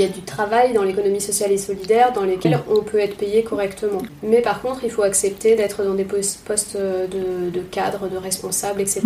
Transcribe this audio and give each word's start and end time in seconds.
y 0.00 0.04
a 0.04 0.08
du 0.08 0.22
travail 0.22 0.72
dans 0.72 0.82
l'économie 0.82 1.20
sociale 1.20 1.52
et 1.52 1.58
solidaire 1.58 2.12
dans 2.12 2.24
lesquels 2.24 2.58
on 2.68 2.82
peut 2.82 2.98
être 2.98 3.16
payé 3.16 3.42
correctement. 3.42 4.02
Mais 4.22 4.40
par 4.40 4.62
contre, 4.62 4.80
il 4.84 4.90
faut 4.90 5.02
accepter 5.02 5.56
d'être 5.56 5.84
dans 5.84 5.94
des 5.94 6.04
postes 6.04 6.76
de, 6.76 7.50
de 7.50 7.60
cadre, 7.60 8.08
de 8.08 8.16
responsable, 8.16 8.80
etc. 8.80 9.02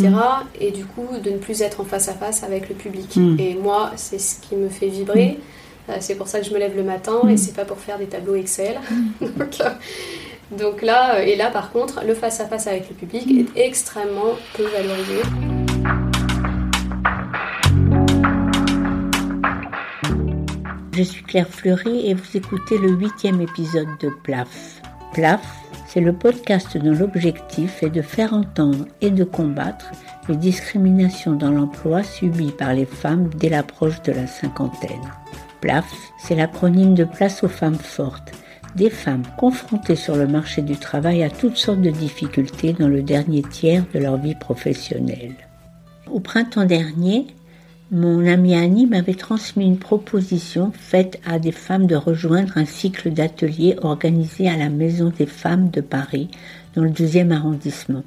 Et 0.61 0.71
du 0.71 0.85
coup, 0.85 1.09
de 1.23 1.31
ne 1.31 1.39
plus 1.39 1.63
être 1.63 1.81
en 1.81 1.85
face 1.85 2.09
à 2.09 2.15
face 2.15 2.43
avec 2.43 2.69
le 2.69 2.75
public. 2.75 3.19
Et 3.39 3.55
moi, 3.55 3.93
c'est 3.97 4.19
ce 4.19 4.41
qui 4.41 4.57
me 4.57 4.69
fait 4.69 4.89
vibrer. 4.89 5.39
Euh, 5.89 5.97
c'est 6.01 6.15
pour 6.15 6.29
ça 6.29 6.41
que 6.41 6.47
je 6.47 6.53
me 6.53 6.59
lève 6.59 6.77
le 6.77 6.83
matin 6.83 7.21
et 7.29 7.37
c'est 7.37 7.55
pas 7.55 7.65
pour 7.65 7.79
faire 7.79 7.99
des 7.99 8.07
tableaux 8.07 8.35
Excel. 8.35 8.81
donc, 9.21 9.61
euh, 9.61 9.71
donc, 10.51 10.83
là, 10.83 11.23
et 11.23 11.37
là 11.37 11.51
par 11.51 11.73
contre, 11.73 12.03
le 12.07 12.15
face 12.15 12.41
à 12.41 12.47
face 12.47 12.67
avec 12.67 12.89
le 12.89 12.95
public 12.95 13.27
est 13.57 13.61
extrêmement 13.61 14.35
peu 14.55 14.65
valorisé. 14.65 15.23
Je 20.97 21.03
suis 21.03 21.25
Claire 21.25 21.49
Fleury 21.49 22.09
et 22.09 22.15
vous 22.15 22.37
écoutez 22.37 22.79
le 22.79 22.93
huitième 22.93 23.41
épisode 23.41 23.89
de 24.01 24.11
PLAF. 24.23 24.81
PLAF, 25.13 25.41
c'est 25.89 26.01
le 26.01 26.13
podcast 26.13 26.77
dont 26.77 26.93
l'objectif 26.93 27.83
est 27.83 27.91
de 27.91 28.01
faire 28.01 28.33
entendre 28.33 28.87
et 29.01 29.11
de 29.11 29.25
combattre 29.25 29.91
les 30.29 30.37
discriminations 30.37 31.33
dans 31.33 31.51
l'emploi 31.51 32.05
subies 32.05 32.53
par 32.53 32.75
les 32.75 32.87
femmes 32.87 33.29
dès 33.37 33.49
l'approche 33.49 34.03
de 34.03 34.13
la 34.13 34.29
cinquantaine. 34.29 35.11
PLAF, 35.61 35.93
c'est 36.17 36.37
l'acronyme 36.37 36.95
de 36.95 37.03
Place 37.03 37.43
aux 37.43 37.49
femmes 37.49 37.75
fortes, 37.75 38.31
des 38.77 38.91
femmes 38.91 39.25
confrontées 39.37 39.97
sur 39.97 40.15
le 40.15 40.29
marché 40.29 40.63
du 40.63 40.77
travail 40.77 41.25
à 41.25 41.31
toutes 41.31 41.57
sortes 41.57 41.83
de 41.83 41.91
difficultés 41.91 42.73
dans 42.73 42.89
le 42.89 43.03
dernier 43.03 43.43
tiers 43.43 43.83
de 43.93 43.99
leur 43.99 44.17
vie 44.17 44.37
professionnelle. 44.37 45.35
Au 46.09 46.21
printemps 46.21 46.67
dernier, 46.67 47.27
mon 47.91 48.27
amie 48.27 48.55
Annie 48.55 48.87
m'avait 48.87 49.15
transmis 49.15 49.67
une 49.67 49.79
proposition 49.79 50.73
faite 50.73 51.21
à 51.27 51.39
des 51.39 51.53
femmes 51.53 51.87
de 51.87 51.97
rejoindre 51.97 52.57
un 52.57 52.65
cycle 52.65 53.11
d'ateliers 53.11 53.77
organisé 53.83 54.49
à 54.49 54.57
la 54.57 54.71
Maison 54.71 55.13
des 55.17 55.27
femmes 55.27 55.69
de 55.69 55.83
Paris, 55.83 56.31
dans 56.75 56.83
le 56.83 56.91
12e 56.91 57.31
arrondissement. 57.31 58.03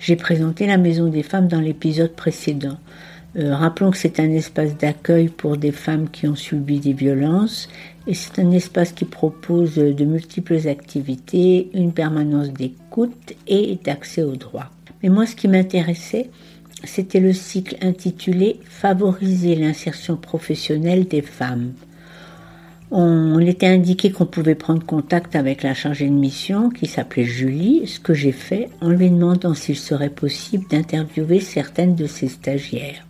J'ai 0.00 0.16
présenté 0.16 0.66
la 0.66 0.78
Maison 0.78 1.06
des 1.06 1.22
femmes 1.22 1.46
dans 1.46 1.60
l'épisode 1.60 2.12
précédent. 2.12 2.76
Euh, 3.36 3.54
rappelons 3.54 3.92
que 3.92 3.98
c'est 3.98 4.18
un 4.18 4.30
espace 4.30 4.76
d'accueil 4.76 5.28
pour 5.28 5.56
des 5.56 5.72
femmes 5.72 6.10
qui 6.10 6.26
ont 6.26 6.34
subi 6.34 6.80
des 6.80 6.92
violences 6.92 7.68
et 8.06 8.14
c'est 8.14 8.40
un 8.40 8.50
espace 8.50 8.92
qui 8.92 9.04
propose 9.04 9.74
de 9.76 10.04
multiples 10.04 10.66
activités, 10.66 11.70
une 11.72 11.92
permanence 11.92 12.50
d'écoute 12.52 13.34
et 13.46 13.78
d'accès 13.84 14.22
aux 14.22 14.36
droits. 14.36 14.70
Mais 15.02 15.08
moi, 15.08 15.26
ce 15.26 15.36
qui 15.36 15.46
m'intéressait, 15.46 16.30
c'était 16.84 17.20
le 17.20 17.32
cycle 17.32 17.76
intitulé 17.80 18.60
Favoriser 18.64 19.54
l'insertion 19.54 20.16
professionnelle 20.16 21.06
des 21.06 21.22
femmes. 21.22 21.72
On 22.90 23.38
était 23.40 23.66
indiqué 23.66 24.10
qu'on 24.10 24.24
pouvait 24.24 24.54
prendre 24.54 24.84
contact 24.84 25.36
avec 25.36 25.62
la 25.62 25.74
chargée 25.74 26.08
de 26.08 26.14
mission 26.14 26.70
qui 26.70 26.86
s'appelait 26.86 27.24
Julie, 27.24 27.86
ce 27.86 28.00
que 28.00 28.14
j'ai 28.14 28.32
fait 28.32 28.70
en 28.80 28.88
lui 28.88 29.10
demandant 29.10 29.52
s'il 29.52 29.76
serait 29.76 30.08
possible 30.08 30.66
d'interviewer 30.70 31.40
certaines 31.40 31.94
de 31.94 32.06
ses 32.06 32.28
stagiaires. 32.28 33.04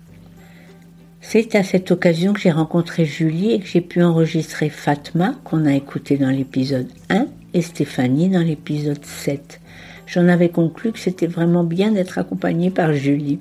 C'est 1.20 1.54
à 1.54 1.62
cette 1.62 1.90
occasion 1.90 2.32
que 2.32 2.40
j'ai 2.40 2.50
rencontré 2.50 3.04
Julie 3.04 3.52
et 3.52 3.60
que 3.60 3.66
j'ai 3.66 3.80
pu 3.80 4.02
enregistrer 4.02 4.68
Fatma, 4.68 5.34
qu'on 5.44 5.66
a 5.66 5.74
écouté 5.74 6.16
dans 6.16 6.30
l'épisode 6.30 6.88
1, 7.10 7.26
et 7.54 7.62
Stéphanie 7.62 8.28
dans 8.28 8.42
l'épisode 8.42 9.04
7. 9.04 9.60
J'en 10.06 10.26
avais 10.26 10.48
conclu 10.48 10.90
que 10.90 10.98
c'était 10.98 11.26
vraiment 11.26 11.64
bien 11.64 11.92
d'être 11.92 12.18
accompagnée 12.18 12.70
par 12.70 12.94
Julie. 12.94 13.38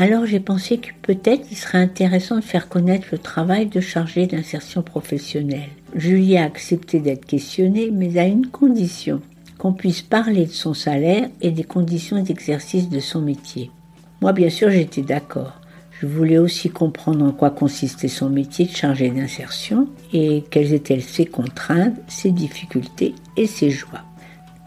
Alors 0.00 0.26
j'ai 0.26 0.38
pensé 0.38 0.78
que 0.78 0.90
peut-être 1.02 1.48
il 1.50 1.56
serait 1.56 1.78
intéressant 1.78 2.36
de 2.36 2.40
faire 2.40 2.68
connaître 2.68 3.08
le 3.10 3.18
travail 3.18 3.66
de 3.66 3.80
chargé 3.80 4.28
d'insertion 4.28 4.80
professionnelle. 4.80 5.70
Julie 5.96 6.38
a 6.38 6.44
accepté 6.44 7.00
d'être 7.00 7.26
questionnée, 7.26 7.90
mais 7.92 8.16
à 8.16 8.24
une 8.24 8.46
condition 8.46 9.20
qu'on 9.58 9.72
puisse 9.72 10.02
parler 10.02 10.46
de 10.46 10.52
son 10.52 10.72
salaire 10.72 11.28
et 11.40 11.50
des 11.50 11.64
conditions 11.64 12.22
d'exercice 12.22 12.88
de 12.88 13.00
son 13.00 13.22
métier. 13.22 13.72
Moi, 14.20 14.32
bien 14.32 14.50
sûr, 14.50 14.70
j'étais 14.70 15.02
d'accord. 15.02 15.60
Je 16.00 16.06
voulais 16.06 16.38
aussi 16.38 16.70
comprendre 16.70 17.24
en 17.24 17.32
quoi 17.32 17.50
consistait 17.50 18.06
son 18.06 18.30
métier 18.30 18.66
de 18.66 18.76
chargé 18.76 19.10
d'insertion 19.10 19.88
et 20.12 20.44
quelles 20.48 20.74
étaient 20.74 21.00
ses 21.00 21.26
contraintes, 21.26 21.96
ses 22.06 22.30
difficultés 22.30 23.16
et 23.36 23.48
ses 23.48 23.70
joies. 23.70 24.04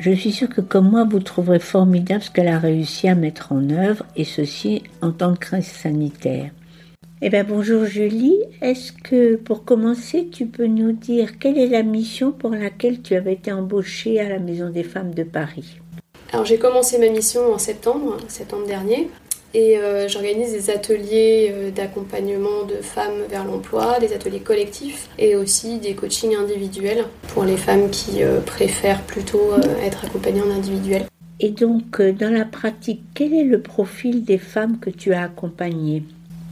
Je 0.04 0.14
suis 0.14 0.32
sûre 0.32 0.50
que 0.50 0.62
comme 0.62 0.90
moi, 0.90 1.06
vous 1.08 1.20
trouverez 1.20 1.60
formidable 1.60 2.24
ce 2.24 2.32
qu'elle 2.32 2.48
a 2.48 2.58
réussi 2.58 3.08
à 3.08 3.14
mettre 3.14 3.52
en 3.52 3.70
œuvre, 3.70 4.04
et 4.16 4.24
ceci 4.24 4.82
en 5.04 5.12
tant 5.12 5.36
que 5.36 5.42
crise 5.42 5.68
sanitaire. 5.68 6.50
Eh 7.22 7.30
bien, 7.30 7.44
bonjour 7.44 7.86
Julie. 7.86 8.40
Est-ce 8.64 8.94
que, 8.94 9.36
pour 9.36 9.64
commencer, 9.64 10.28
tu 10.32 10.48
peux 10.48 10.66
nous 10.66 10.92
dire 10.92 11.38
quelle 11.38 11.60
est 11.60 11.68
la 11.68 11.84
mission 11.84 12.32
pour 12.32 12.50
laquelle 12.50 13.04
tu 13.04 13.14
avais 13.14 13.34
été 13.34 13.52
embauchée 13.52 14.20
à 14.20 14.28
la 14.28 14.40
Maison 14.40 14.72
des 14.72 14.82
femmes 14.82 15.14
de 15.14 15.22
Paris? 15.22 15.78
Alors, 16.34 16.46
j'ai 16.46 16.58
commencé 16.58 16.98
ma 16.98 17.10
mission 17.10 17.54
en 17.54 17.60
septembre, 17.60 18.18
septembre 18.28 18.66
dernier. 18.66 19.08
Et 19.54 19.78
euh, 19.78 20.08
j'organise 20.08 20.54
des 20.54 20.70
ateliers 20.70 21.52
euh, 21.54 21.72
d'accompagnement 21.72 22.64
de 22.64 22.76
femmes 22.76 23.24
vers 23.30 23.44
l'emploi, 23.44 24.00
des 24.00 24.14
ateliers 24.14 24.40
collectifs 24.40 25.10
et 25.20 25.36
aussi 25.36 25.78
des 25.78 25.94
coachings 25.94 26.36
individuels 26.36 27.06
pour 27.34 27.44
les 27.44 27.58
femmes 27.58 27.90
qui 27.90 28.24
euh, 28.24 28.40
préfèrent 28.40 29.02
plutôt 29.02 29.52
être 29.84 30.06
accompagnées 30.06 30.42
en 30.42 30.52
individuel. 30.52 31.06
Et 31.42 31.50
donc, 31.50 32.02
dans 32.02 32.32
la 32.32 32.46
pratique, 32.46 33.02
quel 33.14 33.34
est 33.34 33.44
le 33.44 33.62
profil 33.62 34.24
des 34.24 34.38
femmes 34.38 34.78
que 34.80 34.90
tu 34.90 35.14
as 35.14 35.24
accompagnées? 35.24 36.04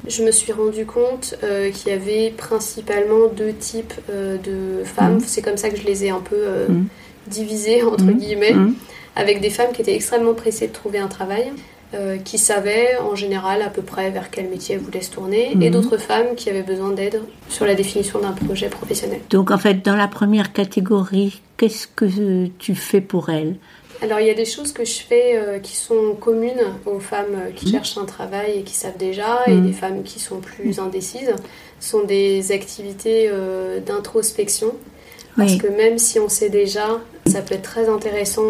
Je 0.07 0.23
me 0.23 0.31
suis 0.31 0.51
rendu 0.51 0.85
compte 0.85 1.37
qu'il 1.73 1.91
y 1.91 1.95
avait 1.95 2.33
principalement 2.35 3.27
deux 3.27 3.53
types 3.53 3.93
de 4.09 4.83
femmes. 4.83 5.17
Mmh. 5.17 5.23
C'est 5.27 5.43
comme 5.43 5.57
ça 5.57 5.69
que 5.69 5.77
je 5.77 5.83
les 5.83 6.05
ai 6.05 6.09
un 6.09 6.21
peu 6.21 6.43
mmh. 6.67 6.85
divisées, 7.27 7.83
entre 7.83 8.05
mmh. 8.05 8.17
guillemets, 8.17 8.55
avec 9.15 9.41
des 9.41 9.51
femmes 9.51 9.71
qui 9.73 9.83
étaient 9.83 9.93
extrêmement 9.93 10.33
pressées 10.33 10.69
de 10.69 10.73
trouver 10.73 10.97
un 10.97 11.07
travail 11.07 11.51
euh, 11.95 12.17
qui 12.17 12.37
savaient 12.37 12.97
en 12.99 13.15
général 13.15 13.63
à 13.63 13.69
peu 13.69 13.81
près 13.81 14.11
vers 14.11 14.29
quel 14.29 14.47
métier 14.47 14.75
elles 14.75 14.81
voulaient 14.81 15.01
se 15.01 15.09
tourner, 15.09 15.53
et 15.53 15.55
mhm. 15.55 15.71
d'autres 15.71 15.97
femmes 15.97 16.35
qui 16.35 16.49
avaient 16.49 16.61
besoin 16.61 16.91
d'aide 16.91 17.21
sur 17.49 17.65
la 17.65 17.73
définition 17.73 18.19
d'un 18.19 18.33
projet 18.33 18.69
professionnel. 18.69 19.21
Donc 19.31 19.49
en 19.49 19.57
fait, 19.57 19.83
dans 19.83 19.95
la 19.95 20.07
première 20.07 20.53
catégorie, 20.53 21.41
qu'est-ce 21.57 21.87
que 21.87 22.45
tu 22.59 22.75
fais 22.75 23.01
pour 23.01 23.29
elles? 23.29 23.55
Alors 24.03 24.19
il 24.19 24.27
y 24.27 24.29
a 24.29 24.35
des 24.35 24.45
choses 24.45 24.71
que 24.71 24.85
je 24.85 24.99
fais 24.99 25.35
euh, 25.35 25.57
qui 25.57 25.75
sont 25.75 26.15
communes 26.19 26.61
aux 26.85 26.99
femmes 26.99 27.25
euh, 27.33 27.51
qui 27.55 27.65
mhm. 27.65 27.71
cherchent 27.71 27.97
un 27.97 28.05
travail 28.05 28.59
et 28.59 28.61
qui 28.61 28.75
savent 28.75 28.97
déjà, 28.97 29.39
et 29.47 29.53
mhm. 29.53 29.65
des 29.65 29.73
femmes 29.73 30.03
qui 30.03 30.19
sont 30.19 30.41
plus 30.41 30.79
indécises. 30.79 31.33
Ce 31.79 31.89
sont 31.89 32.03
des 32.03 32.51
activités 32.51 33.31
d'introspection 33.87 34.75
parce 35.39 35.55
que 35.55 35.67
même 35.67 35.97
si 35.97 36.19
on 36.19 36.29
sait 36.29 36.49
déjà, 36.49 36.99
ça 37.25 37.41
peut 37.41 37.55
être 37.55 37.63
très 37.63 37.89
intéressant 37.89 38.43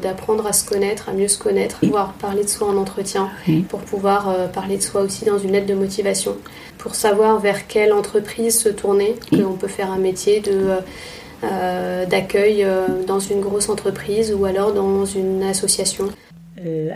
d'apprendre 0.00 0.46
à 0.46 0.52
se 0.52 0.64
connaître, 0.64 1.08
à 1.08 1.12
mieux 1.12 1.28
se 1.28 1.38
connaître, 1.38 1.80
pouvoir 1.80 2.14
parler 2.14 2.44
de 2.44 2.48
soi 2.48 2.68
en 2.68 2.76
entretien, 2.76 3.30
pour 3.68 3.80
pouvoir 3.80 4.28
euh, 4.28 4.46
parler 4.46 4.76
de 4.76 4.82
soi 4.82 5.02
aussi 5.02 5.24
dans 5.24 5.38
une 5.38 5.52
lettre 5.52 5.66
de 5.66 5.74
motivation, 5.74 6.36
pour 6.78 6.94
savoir 6.94 7.38
vers 7.38 7.66
quelle 7.66 7.92
entreprise 7.92 8.58
se 8.58 8.68
tourner, 8.68 9.14
qu'on 9.30 9.54
peut 9.54 9.68
faire 9.68 9.90
un 9.90 9.98
métier 9.98 10.40
de... 10.40 10.52
Euh, 10.52 10.80
euh, 11.44 12.06
d'accueil 12.06 12.64
dans 13.08 13.18
une 13.18 13.40
grosse 13.40 13.68
entreprise 13.68 14.32
ou 14.32 14.44
alors 14.44 14.72
dans 14.72 15.04
une 15.04 15.42
association. 15.42 16.04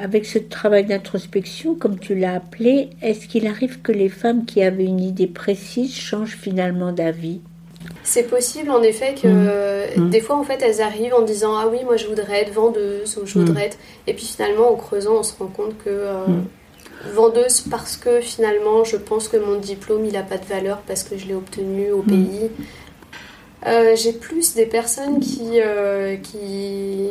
avec 0.00 0.24
ce 0.24 0.38
travail 0.38 0.84
d'introspection, 0.84 1.74
comme 1.74 1.98
tu 1.98 2.14
l'as 2.14 2.34
appelé, 2.34 2.90
est-ce 3.02 3.26
qu'il 3.26 3.48
arrive 3.48 3.82
que 3.82 3.90
les 3.90 4.08
femmes 4.08 4.44
qui 4.44 4.62
avaient 4.62 4.84
une 4.84 5.00
idée 5.00 5.26
précise 5.26 5.92
changent 5.92 6.38
finalement 6.40 6.92
d'avis? 6.92 7.40
C'est 8.02 8.24
possible 8.24 8.70
en 8.70 8.82
effet 8.82 9.14
que 9.20 9.28
mmh. 9.28 10.00
Mmh. 10.00 10.10
des 10.10 10.20
fois 10.20 10.36
en 10.36 10.44
fait 10.44 10.62
elles 10.62 10.80
arrivent 10.80 11.14
en 11.14 11.22
disant 11.22 11.56
ah 11.56 11.68
oui 11.70 11.78
moi 11.84 11.96
je 11.96 12.06
voudrais 12.06 12.42
être 12.42 12.52
vendeuse 12.52 13.18
ou 13.18 13.26
je 13.26 13.38
voudrais 13.38 13.62
mmh. 13.62 13.66
être 13.66 13.78
et 14.06 14.14
puis 14.14 14.24
finalement 14.24 14.72
en 14.72 14.76
creusant 14.76 15.16
on 15.16 15.22
se 15.22 15.36
rend 15.38 15.46
compte 15.46 15.76
que 15.78 15.90
euh, 15.90 16.24
vendeuse 17.12 17.62
parce 17.62 17.96
que 17.96 18.20
finalement 18.20 18.84
je 18.84 18.96
pense 18.96 19.28
que 19.28 19.36
mon 19.36 19.58
diplôme 19.58 20.04
il 20.04 20.16
a 20.16 20.22
pas 20.22 20.38
de 20.38 20.44
valeur 20.44 20.78
parce 20.86 21.02
que 21.02 21.16
je 21.16 21.26
l'ai 21.26 21.34
obtenu 21.34 21.92
au 21.92 22.02
pays. 22.02 22.50
Euh, 23.66 23.96
j'ai 23.96 24.12
plus 24.12 24.54
des 24.54 24.66
personnes 24.66 25.18
qui, 25.18 25.60
euh, 25.60 26.16
qui 26.16 27.10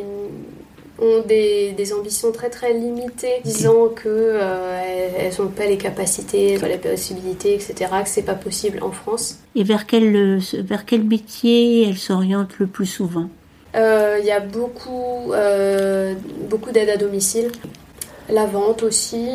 ont 0.98 1.22
des, 1.26 1.72
des, 1.72 1.92
ambitions 1.92 2.32
très 2.32 2.48
très 2.50 2.72
limitées, 2.72 3.40
disant 3.44 3.88
que 3.94 4.08
euh, 4.08 5.10
elles 5.18 5.32
n'ont 5.38 5.50
pas 5.50 5.66
les 5.66 5.76
capacités, 5.76 6.58
pas 6.58 6.68
les 6.68 6.78
possibilités, 6.78 7.54
etc., 7.54 7.74
que 8.02 8.08
c'est 8.08 8.22
pas 8.22 8.34
possible 8.34 8.82
en 8.82 8.92
France. 8.92 9.38
Et 9.54 9.64
vers 9.64 9.86
quel, 9.86 10.38
vers 10.64 10.84
quel 10.86 11.04
métier 11.04 11.88
elles 11.88 11.98
s'orientent 11.98 12.58
le 12.58 12.66
plus 12.66 12.86
souvent? 12.86 13.28
Euh, 13.74 14.16
Il 14.20 14.26
y 14.26 14.30
a 14.30 14.40
beaucoup, 14.40 15.32
euh, 15.32 16.14
beaucoup 16.48 16.70
d'aide 16.70 16.88
à 16.88 16.96
domicile, 16.96 17.50
la 18.30 18.46
vente 18.46 18.82
aussi. 18.82 19.28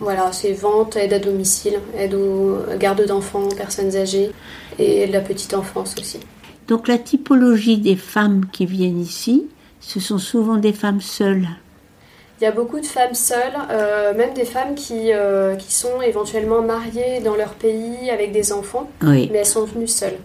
Voilà, 0.00 0.32
c'est 0.32 0.52
vente, 0.52 0.96
aide 0.96 1.12
à 1.12 1.18
domicile, 1.18 1.78
aide 1.98 2.14
aux 2.14 2.58
gardes 2.78 3.04
d'enfants, 3.04 3.48
personnes 3.54 3.94
âgées 3.96 4.32
et 4.78 5.06
la 5.06 5.20
petite 5.20 5.52
enfance 5.52 5.94
aussi. 5.98 6.20
Donc 6.68 6.88
la 6.88 6.98
typologie 6.98 7.78
des 7.78 7.96
femmes 7.96 8.46
qui 8.52 8.64
viennent 8.64 9.00
ici, 9.00 9.48
ce 9.80 10.00
sont 10.00 10.18
souvent 10.18 10.56
des 10.56 10.72
femmes 10.72 11.00
seules. 11.00 11.48
Il 12.40 12.44
y 12.44 12.46
a 12.46 12.52
beaucoup 12.52 12.80
de 12.80 12.86
femmes 12.86 13.14
seules, 13.14 13.52
euh, 13.70 14.14
même 14.14 14.32
des 14.32 14.46
femmes 14.46 14.74
qui, 14.74 15.12
euh, 15.12 15.56
qui 15.56 15.74
sont 15.74 16.00
éventuellement 16.00 16.62
mariées 16.62 17.20
dans 17.22 17.36
leur 17.36 17.52
pays 17.52 18.10
avec 18.10 18.32
des 18.32 18.52
enfants, 18.52 18.88
mais 19.02 19.28
elles 19.34 19.44
sont 19.46 19.64
venues 19.64 19.86
seules. 19.86 20.16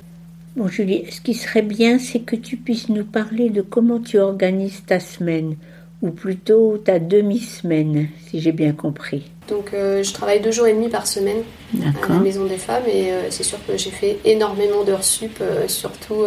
Bon, 0.56 0.69
Julie, 0.69 1.06
ce 1.12 1.19
qui 1.19 1.34
serait 1.34 1.62
bien, 1.62 2.00
c'est 2.00 2.22
que 2.22 2.38
tu 2.38 2.56
puisses 2.56 2.88
nous 2.88 3.04
parler 3.04 3.50
de 3.50 3.62
comment 3.62 4.00
tu 4.00 4.18
organises 4.19 4.84
ta 4.86 5.02
semaine, 5.02 5.57
ou 6.02 6.12
plutôt 6.12 6.78
ta 6.78 7.00
demi-semaine, 7.00 8.07
si 8.28 8.40
j'ai 8.40 8.54
bien 8.54 8.72
compris. 8.72 9.30
Donc, 9.50 9.74
euh, 9.74 10.02
je 10.02 10.13
travaille 10.13 10.40
deux 10.40 10.52
jours 10.52 10.68
et 10.68 10.74
demi 10.74 10.88
par 10.88 11.07
semaine 11.07 11.44
à 11.84 12.13
la 12.13 12.19
Maison 12.19 12.46
des 12.46 12.57
Femmes, 12.57 12.84
et 12.88 13.12
euh, 13.12 13.30
c'est 13.30 13.44
sûr 13.44 13.57
que 13.68 13.75
j'ai 13.75 13.90
fait 13.90 14.19
énormément 14.24 14.86
d'heures 14.86 15.04
sup, 15.04 15.40
euh, 15.42 15.68
surtout, 15.68 16.24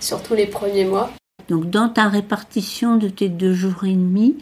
surtout 0.00 0.34
les 0.34 0.46
premiers 0.46 0.84
mois. 0.84 1.10
Donc, 1.48 1.70
dans 1.70 1.88
ta 1.88 2.08
répartition 2.08 2.96
de 2.96 3.08
tes 3.08 3.28
deux 3.28 3.54
jours 3.54 3.84
et 3.84 3.92
demi, 3.92 4.36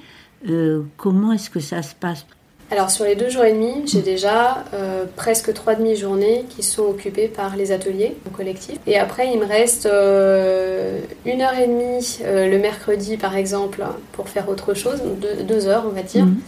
comment 0.96 1.32
est-ce 1.32 1.50
que 1.50 1.60
ça 1.60 1.82
se 1.82 1.94
passe? 1.94 2.26
Alors 2.70 2.90
sur 2.90 3.04
les 3.04 3.14
deux 3.14 3.28
jours 3.28 3.44
et 3.44 3.52
demi, 3.52 3.86
j'ai 3.86 4.00
déjà 4.00 4.64
euh, 4.72 5.04
presque 5.16 5.52
trois 5.52 5.74
demi-journées 5.74 6.44
qui 6.48 6.62
sont 6.62 6.84
occupées 6.84 7.28
par 7.28 7.56
les 7.56 7.72
ateliers 7.72 8.16
en 8.26 8.30
collectif. 8.30 8.78
Et 8.86 8.98
après, 8.98 9.32
il 9.32 9.38
me 9.38 9.44
reste 9.44 9.86
euh, 9.86 10.98
une 11.26 11.42
heure 11.42 11.56
et 11.58 11.66
demie 11.66 12.18
euh, 12.24 12.48
le 12.48 12.58
mercredi 12.58 13.16
par 13.16 13.36
exemple 13.36 13.84
pour 14.12 14.28
faire 14.28 14.48
autre 14.48 14.74
chose, 14.74 15.02
deux, 15.46 15.68
heures 15.68 15.84
on 15.86 15.94
va 15.94 16.02
dire. 16.02 16.24
Mhm. 16.24 16.40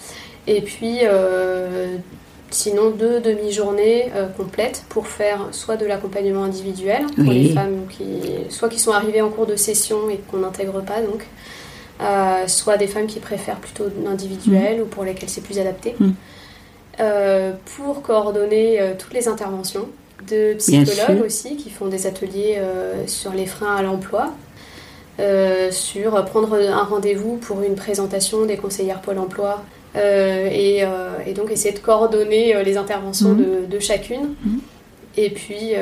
Et 0.49 0.62
puis 0.62 1.00
sinon 2.50 2.90
deux 2.90 3.20
demi-journées 3.20 4.10
complètes 4.37 4.84
pour 4.88 5.08
faire 5.08 5.48
soit 5.50 5.76
de 5.76 5.84
l'accompagnement 5.84 6.44
individuel 6.44 7.04
pour 7.16 7.32
les 7.32 7.50
femmes 7.50 7.87
qui 7.90 8.04
soit 8.50 8.69
qui 8.69 8.78
sont 8.78 8.93
arrivées 8.93 9.20
en 9.20 9.31
cours 9.31 9.46
de 9.46 9.56
session 9.56 10.08
et 10.10 10.19
qu'on 10.31 10.38
n'intègre 10.38 10.81
pas 10.81 11.02
donc 11.02 11.26
euh, 12.00 12.46
soit 12.46 12.76
des 12.76 12.88
femmes 12.88 13.06
qui 13.06 13.20
préfèrent 13.20 13.58
plutôt 13.58 13.84
l'individuel 14.04 14.78
mm. 14.78 14.82
ou 14.82 14.84
pour 14.84 15.04
lesquelles 15.04 15.31
c'est 15.31 15.43
plus 15.43 15.58
adapté, 15.58 15.94
mm. 15.98 16.10
euh, 17.00 17.52
pour 17.76 18.02
coordonner 18.02 18.81
euh, 18.81 18.93
toutes 18.98 19.14
les 19.14 19.28
interventions 19.28 19.88
de 20.28 20.54
psychologues 20.54 21.25
aussi 21.25 21.56
qui 21.56 21.70
font 21.70 21.87
des 21.87 22.06
ateliers 22.06 22.60
sur 23.06 23.32
les 23.32 23.44
freins 23.44 23.76
à 23.76 23.82
l'emploi, 23.82 24.32
sur 25.70 26.25
prendre 26.25 26.54
un 26.54 26.82
rendez-vous 26.84 27.37
pour 27.37 27.60
une 27.60 27.75
présentation 27.75 28.46
des 28.46 28.56
conseillères 28.56 29.02
Pôle 29.02 29.19
emploi 29.19 29.62
et, 29.96 30.84
donc 31.34 31.50
essayer 31.50 31.75
de 31.75 31.81
coordonner 31.81 32.62
les 32.64 32.76
interventions 32.76 33.31
mm. 33.31 33.66
de, 33.69 33.78
chacune. 33.78 34.34
Et 35.16 35.31
puis 35.31 35.75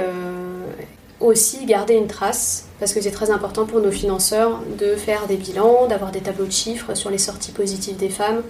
aussi 1.21 1.65
garder 1.65 1.95
une 1.95 2.07
trace, 2.07 2.67
parce 2.79 2.93
que 2.93 3.01
c'est 3.01 3.11
très 3.11 3.31
important 3.31 3.65
pour 3.67 3.81
nos 3.81 3.91
financeurs 3.91 4.61
de 4.79 4.95
faire 4.95 5.27
des 5.27 5.37
bilans, 5.37 5.87
d'avoir 5.89 6.13
des 6.13 6.21
tableaux 6.21 6.47
de 6.47 6.53
chiffres 6.53 6.95
sur 6.95 7.11
les 7.11 7.19
sorties 7.19 7.53
positives 7.53 7.97
des 7.97 8.09
femmes, 8.09 8.43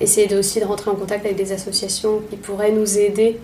essayer 0.00 0.34
aussi 0.36 0.60
de 0.60 0.64
rentrer 0.64 0.90
en 0.90 0.94
contact 0.94 1.24
avec 1.24 1.36
des 1.36 1.52
associations 1.52 2.20
qui 2.28 2.36
pourraient 2.36 2.72
nous 2.72 2.98
aider 2.98 3.38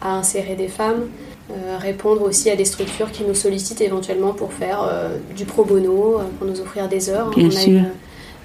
à 0.00 0.16
insérer 0.16 0.56
des 0.56 0.68
femmes, 0.68 1.08
euh, 1.50 1.76
répondre 1.78 2.22
aussi 2.22 2.50
à 2.50 2.56
des 2.56 2.64
structures 2.64 3.10
qui 3.10 3.24
nous 3.24 3.34
sollicitent 3.34 3.80
éventuellement 3.80 4.32
pour 4.32 4.52
faire 4.52 4.82
euh, 4.82 5.16
du 5.36 5.44
pro 5.44 5.64
bono, 5.64 6.18
euh, 6.18 6.22
pour 6.38 6.46
nous 6.46 6.60
offrir 6.60 6.88
des 6.88 7.10
heures. 7.10 7.30
On 7.36 7.50
a 7.50 7.62
une, 7.64 7.90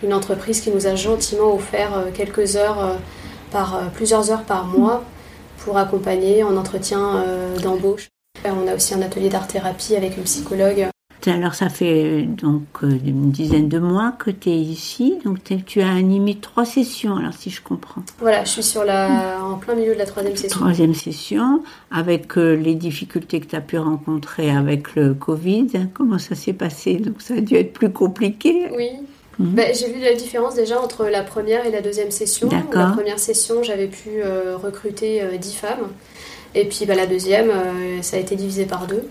une, 0.04 0.14
entreprise 0.14 0.62
qui 0.62 0.72
nous 0.72 0.88
a 0.88 0.96
gentiment 0.96 1.54
offert 1.54 2.06
quelques 2.14 2.56
heures 2.56 2.98
par 3.52 3.90
plusieurs 3.94 4.32
heures 4.32 4.44
par 4.44 4.66
mois 4.66 5.04
pour 5.60 5.78
accompagner 5.78 6.44
en 6.44 6.56
entretien 6.58 7.24
d'embauche. 7.62 8.10
On 8.46 8.68
a 8.68 8.76
aussi 8.76 8.94
un 8.94 9.02
atelier 9.02 9.30
d'art-thérapie 9.30 9.96
avec 9.96 10.18
une 10.18 10.24
psychologue. 10.24 10.88
Alors 11.28 11.56
ça 11.56 11.70
fait 11.70 12.24
donc 12.24 12.64
euh, 12.84 13.00
une 13.06 13.32
dizaine 13.32 13.68
de 13.68 13.80
mois 13.80 14.14
que 14.18 14.32
tu 14.32 14.50
es 14.50 14.58
ici, 14.58 15.20
donc 15.26 15.40
tu 15.66 15.82
as 15.82 15.92
animé 15.92 16.36
trois 16.36 16.64
sessions, 16.64 17.18
alors 17.18 17.34
si 17.34 17.50
je 17.50 17.62
comprends. 17.62 18.02
Voilà, 18.20 18.46
je 18.46 18.52
suis 18.52 18.64
sur 18.64 18.86
la, 18.86 19.44
en 19.44 19.56
plein 19.56 19.76
milieu 19.76 19.94
de 19.94 20.00
la 20.00 20.06
troisième 20.06 20.36
session. 20.36 20.60
Troisième 20.60 20.94
session, 20.94 21.64
avec 21.92 22.38
euh, 22.38 22.54
les 22.56 22.76
difficultés 22.76 23.42
que 23.42 23.48
tu 23.48 23.56
as 23.56 23.62
pu 23.62 23.78
rencontrer 23.78 24.52
avec 24.52 24.96
le 24.96 25.14
Covid, 25.14 25.68
comment 25.94 26.18
ça 26.18 26.36
s'est 26.36 26.54
passé? 26.54 26.96
Donc 26.96 27.22
ça 27.22 27.36
a 27.36 27.42
dû 27.42 27.56
être 27.56 27.74
plus 27.74 27.92
compliqué. 27.92 28.70
Oui, 28.76 28.92
mhm. 29.39 29.56
bah, 29.56 29.74
j'ai 29.74 29.92
vu 29.92 30.00
la 30.00 30.13
différence 30.13 30.56
déjà 30.56 30.80
entre 30.80 31.06
la 31.06 31.24
première 31.24 31.66
et 31.66 31.72
la 31.72 31.81
deuxième 31.81 32.12
session. 32.12 32.50
La 32.74 32.88
première 32.88 33.19
session, 33.19 33.63
j'avais 33.63 33.88
pu 33.88 34.22
euh, 34.24 34.57
recruter 34.57 35.22
dix 35.39 35.56
femmes. 35.56 35.89
Et 36.56 36.66
puis 36.66 36.86
bah, 36.86 36.95
la 36.95 37.06
deuxième, 37.06 37.50
euh, 37.50 38.01
ça 38.01 38.18
a 38.18 38.19
été 38.19 38.36
divisé 38.36 38.66
par 38.66 38.88
deux. 38.88 39.07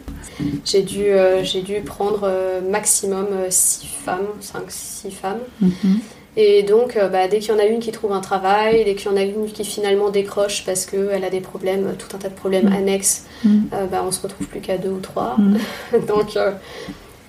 J'ai 0.65 0.83
dû, 0.83 1.05
euh, 1.05 1.45
j'ai 1.45 1.63
dû 1.63 1.81
prendre 1.81 2.23
euh, 2.25 2.61
maximum 2.61 3.29
6 3.49 3.87
femmes, 4.05 4.27
5-6 4.43 5.11
femmes. 5.11 5.39
Mhm. 5.61 6.01
Et 6.39 6.65
donc, 6.65 6.99
bah, 7.13 7.29
dès 7.29 7.39
qu'il 7.39 7.55
y 7.55 7.57
en 7.57 7.59
a 7.59 7.65
une 7.65 7.79
qui 7.79 7.93
trouve 7.93 8.13
un 8.13 8.21
travail, 8.21 8.85
dès 8.85 8.95
qu'il 8.95 9.11
y 9.11 9.15
en 9.15 9.17
a 9.17 9.23
une 9.23 9.47
qui 9.47 9.65
finalement 9.65 10.11
décroche 10.11 10.67
parce 10.67 10.85
qu'elle 10.85 11.25
a 11.25 11.31
des 11.31 11.41
problèmes, 11.41 11.95
tout 11.99 12.15
un 12.15 12.19
tas 12.19 12.29
de 12.29 12.35
problèmes 12.35 12.67
mhm. 12.67 12.75
annexes, 12.75 13.25
mhm. 13.45 13.69
bah, 13.91 14.05
on 14.07 14.11
se 14.11 14.21
retrouve 14.21 14.47
plus 14.47 14.61
qu'à 14.61 14.77
deux 14.77 14.91
ou 14.91 15.01
trois. 15.01 15.37
donc, 16.07 16.37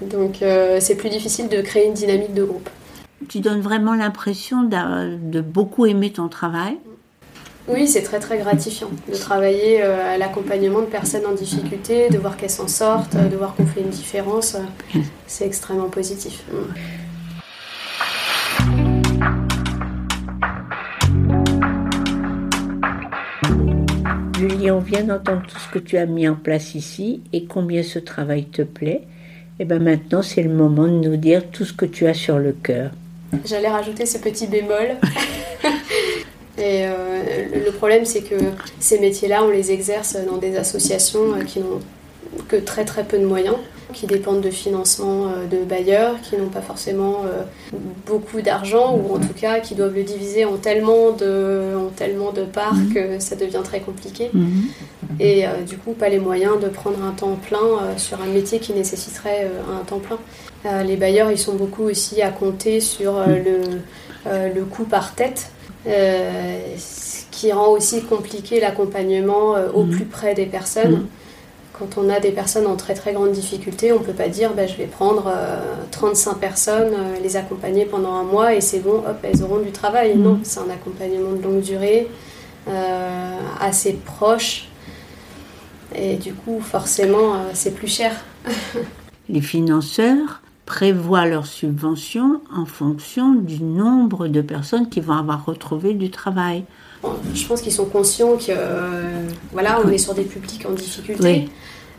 donc 0.02 0.44
c'est 0.80 0.96
plus 0.96 1.10
difficile 1.10 1.48
de 1.48 1.62
créer 1.62 1.86
une 1.86 1.94
dynamique 1.94 2.34
de 2.34 2.44
groupe. 2.44 2.70
Tu 3.30 3.40
donnes 3.40 3.62
vraiment 3.62 3.96
l'impression 3.96 4.64
de 4.64 5.42
beaucoup 5.42 5.86
aimer 5.86 6.12
ton 6.12 6.28
travail 6.28 6.78
oui, 7.70 7.86
c'est 7.86 8.02
très 8.02 8.20
très 8.20 8.38
gratifiant 8.38 8.90
de 9.12 9.16
travailler 9.18 9.84
euh, 9.84 10.14
à 10.14 10.18
l'accompagnement 10.18 10.80
de 10.80 10.86
personnes 10.86 11.26
en 11.26 11.34
difficulté, 11.34 12.08
de 12.08 12.18
voir 12.18 12.38
qu'elles 12.38 12.50
s'en 12.50 12.70
sortent, 12.70 13.18
de 13.18 13.36
voir 13.36 13.56
qu'on 13.56 13.66
fait 13.66 13.82
une 13.82 13.90
différence. 13.90 14.56
C'est 15.28 15.46
extrêmement 15.46 15.90
positif. 15.90 16.46
Julie, 24.40 24.72
on 24.72 24.80
vient 24.80 25.04
d'entendre 25.04 25.42
tout 25.46 25.60
ce 25.60 25.68
que 25.68 25.80
tu 25.80 25.98
as 25.98 26.06
mis 26.06 26.30
en 26.30 26.36
place 26.36 26.74
ici 26.74 27.22
et 27.34 27.48
combien 27.48 27.84
ce 27.84 28.00
travail 28.00 28.46
te 28.46 28.62
plaît. 28.62 29.02
Et 29.60 29.66
bien 29.66 29.80
maintenant, 29.80 30.22
c'est 30.22 30.44
le 30.44 30.54
moment 30.54 30.88
de 30.88 31.10
nous 31.10 31.18
dire 31.18 31.50
tout 31.52 31.66
ce 31.66 31.74
que 31.74 31.86
tu 31.86 32.08
as 32.08 32.14
sur 32.14 32.40
le 32.40 32.54
cœur. 32.54 32.92
J'allais 33.46 33.70
rajouter 33.70 34.06
ce 34.06 34.18
petit 34.18 34.48
bémol. 34.48 34.98
Et 36.58 36.86
euh, 36.86 37.64
le 37.66 37.72
problème, 37.72 38.04
c'est 38.04 38.22
que 38.22 38.36
ces 38.80 39.00
métiers-là, 39.00 39.44
on 39.44 39.50
les 39.50 39.72
exerce 39.72 40.18
dans 40.26 40.38
des 40.38 40.58
associations 40.58 41.36
euh, 41.36 41.44
qui 41.44 41.60
n'ont 41.60 41.80
que 42.48 42.56
très 42.56 42.84
très 42.84 43.04
peu 43.04 43.18
de 43.20 43.26
moyens, 43.26 43.56
qui 43.94 44.08
dépendent 44.08 44.42
de 44.42 44.50
financement 44.50 45.28
euh, 45.28 45.46
de 45.46 45.64
bailleurs, 45.64 46.20
qui 46.22 46.36
n'ont 46.36 46.50
pas 46.50 46.62
forcément 46.62 47.26
beaucoup 48.08 48.42
d'argent, 48.42 48.96
ou 48.96 49.16
en 49.16 49.20
tout 49.20 49.34
cas 49.40 49.60
qui 49.60 49.76
doivent 49.76 49.94
le 49.94 50.04
diviser 50.04 50.46
en 50.46 50.58
tellement 50.58 51.12
de, 51.12 51.76
en 51.78 51.90
tellement 51.90 52.32
de 52.32 52.44
parts 52.44 52.74
mhm. 52.74 52.94
que 52.94 53.20
ça 53.20 53.36
devient 53.36 53.62
très 53.64 53.82
compliqué. 53.82 54.32
Mhm. 54.34 54.64
Et 55.20 55.46
du 55.66 55.78
coup, 55.78 55.94
pas 55.94 56.10
les 56.10 56.20
moyens 56.20 56.60
de 56.62 56.68
prendre 56.68 57.04
un 57.04 57.12
temps 57.12 57.36
plein 57.36 57.98
sur 57.98 58.22
un 58.22 58.26
métier 58.26 58.60
qui 58.60 58.74
nécessiterait 58.74 59.50
un 59.70 59.84
temps 59.86 60.00
plein. 60.00 60.84
les 60.84 60.96
bailleurs, 60.96 61.32
ils 61.32 61.38
sont 61.38 61.56
beaucoup 61.56 61.84
aussi 61.84 62.22
à 62.22 62.30
compter 62.30 62.82
sur 62.82 63.14
le, 63.26 63.80
le 64.26 64.66
coût 64.66 64.84
par 64.84 65.16
tête 65.16 65.52
euh, 65.88 66.60
ce 66.78 67.24
qui 67.32 67.52
rend 67.52 67.70
aussi 67.70 68.02
compliqué 68.02 68.60
l'accompagnement 68.60 69.56
euh, 69.56 69.70
au 69.74 69.84
mhm. 69.84 69.92
plus 69.92 70.06
près 70.06 70.34
des 70.34 70.46
personnes. 70.46 70.92
Mhm. 70.92 71.08
Quand 71.78 72.02
on 72.02 72.10
a 72.10 72.20
des 72.20 72.32
personnes 72.32 72.66
en 72.66 72.76
très 72.76 72.96
très 72.96 73.14
grande 73.14 73.32
difficulté, 73.32 73.94
on 73.94 74.00
ne 74.00 74.04
peut 74.04 74.14
pas 74.14 74.28
dire 74.28 74.54
bah, 74.56 74.66
je 74.66 74.76
vais 74.76 74.88
prendre 74.88 75.32
35 75.92 76.32
euh, 76.32 76.34
personnes, 76.34 76.94
les 77.22 77.38
accompagner 77.38 77.86
pendant 77.86 78.14
un 78.14 78.24
mois 78.24 78.56
et 78.56 78.62
c'est 78.62 78.80
bon, 78.80 79.04
hop, 79.08 79.18
elles 79.22 79.44
auront 79.44 79.60
du 79.60 79.72
travail. 79.72 80.16
Mhm. 80.16 80.24
Non, 80.24 80.40
c'est 80.44 80.60
un 80.60 80.70
accompagnement 80.72 81.34
de 81.34 81.44
longue 81.44 81.62
durée, 81.62 82.08
assez 83.62 83.94
proche. 83.94 84.68
Et 85.96 86.16
du 86.16 86.34
coup, 86.34 86.60
forcément, 86.62 87.36
c'est 87.54 87.74
plus 87.74 87.88
cher. 87.88 88.12
les 89.30 89.42
financeurs 89.42 90.42
prévoient 90.66 91.26
leurs 91.26 91.48
subventions 91.48 92.42
en 92.54 92.66
fonction 92.66 93.34
du 93.34 93.64
nombre 93.64 94.28
de 94.28 94.42
personnes 94.42 94.90
qui 94.90 95.00
vont 95.00 95.14
avoir 95.14 95.46
retrouvé 95.46 95.94
du 95.94 96.12
travail. 96.12 96.66
Je 97.34 97.46
pense 97.46 97.62
qu'ils 97.62 97.72
sont 97.72 97.86
conscients 97.86 98.36
que 98.36 98.50
euh, 98.50 99.28
voilà, 99.54 99.80
on 99.84 99.90
est 99.90 99.98
sur 99.98 100.14
des 100.14 100.24
publics 100.24 100.66
en 100.66 100.74
difficulté. 100.74 101.50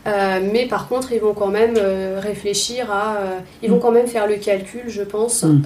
Euh, 0.07 0.39
mais 0.51 0.65
par 0.65 0.87
contre, 0.87 1.11
ils 1.11 1.19
vont 1.19 1.33
quand 1.33 1.47
même 1.47 1.75
euh, 1.77 2.19
réfléchir 2.21 2.91
à. 2.91 3.17
Euh, 3.17 3.39
ils 3.61 3.69
vont 3.69 3.77
mm. 3.77 3.81
quand 3.81 3.91
même 3.91 4.07
faire 4.07 4.27
le 4.27 4.35
calcul, 4.35 4.83
je 4.87 5.01
pense. 5.01 5.43
Mm. 5.43 5.63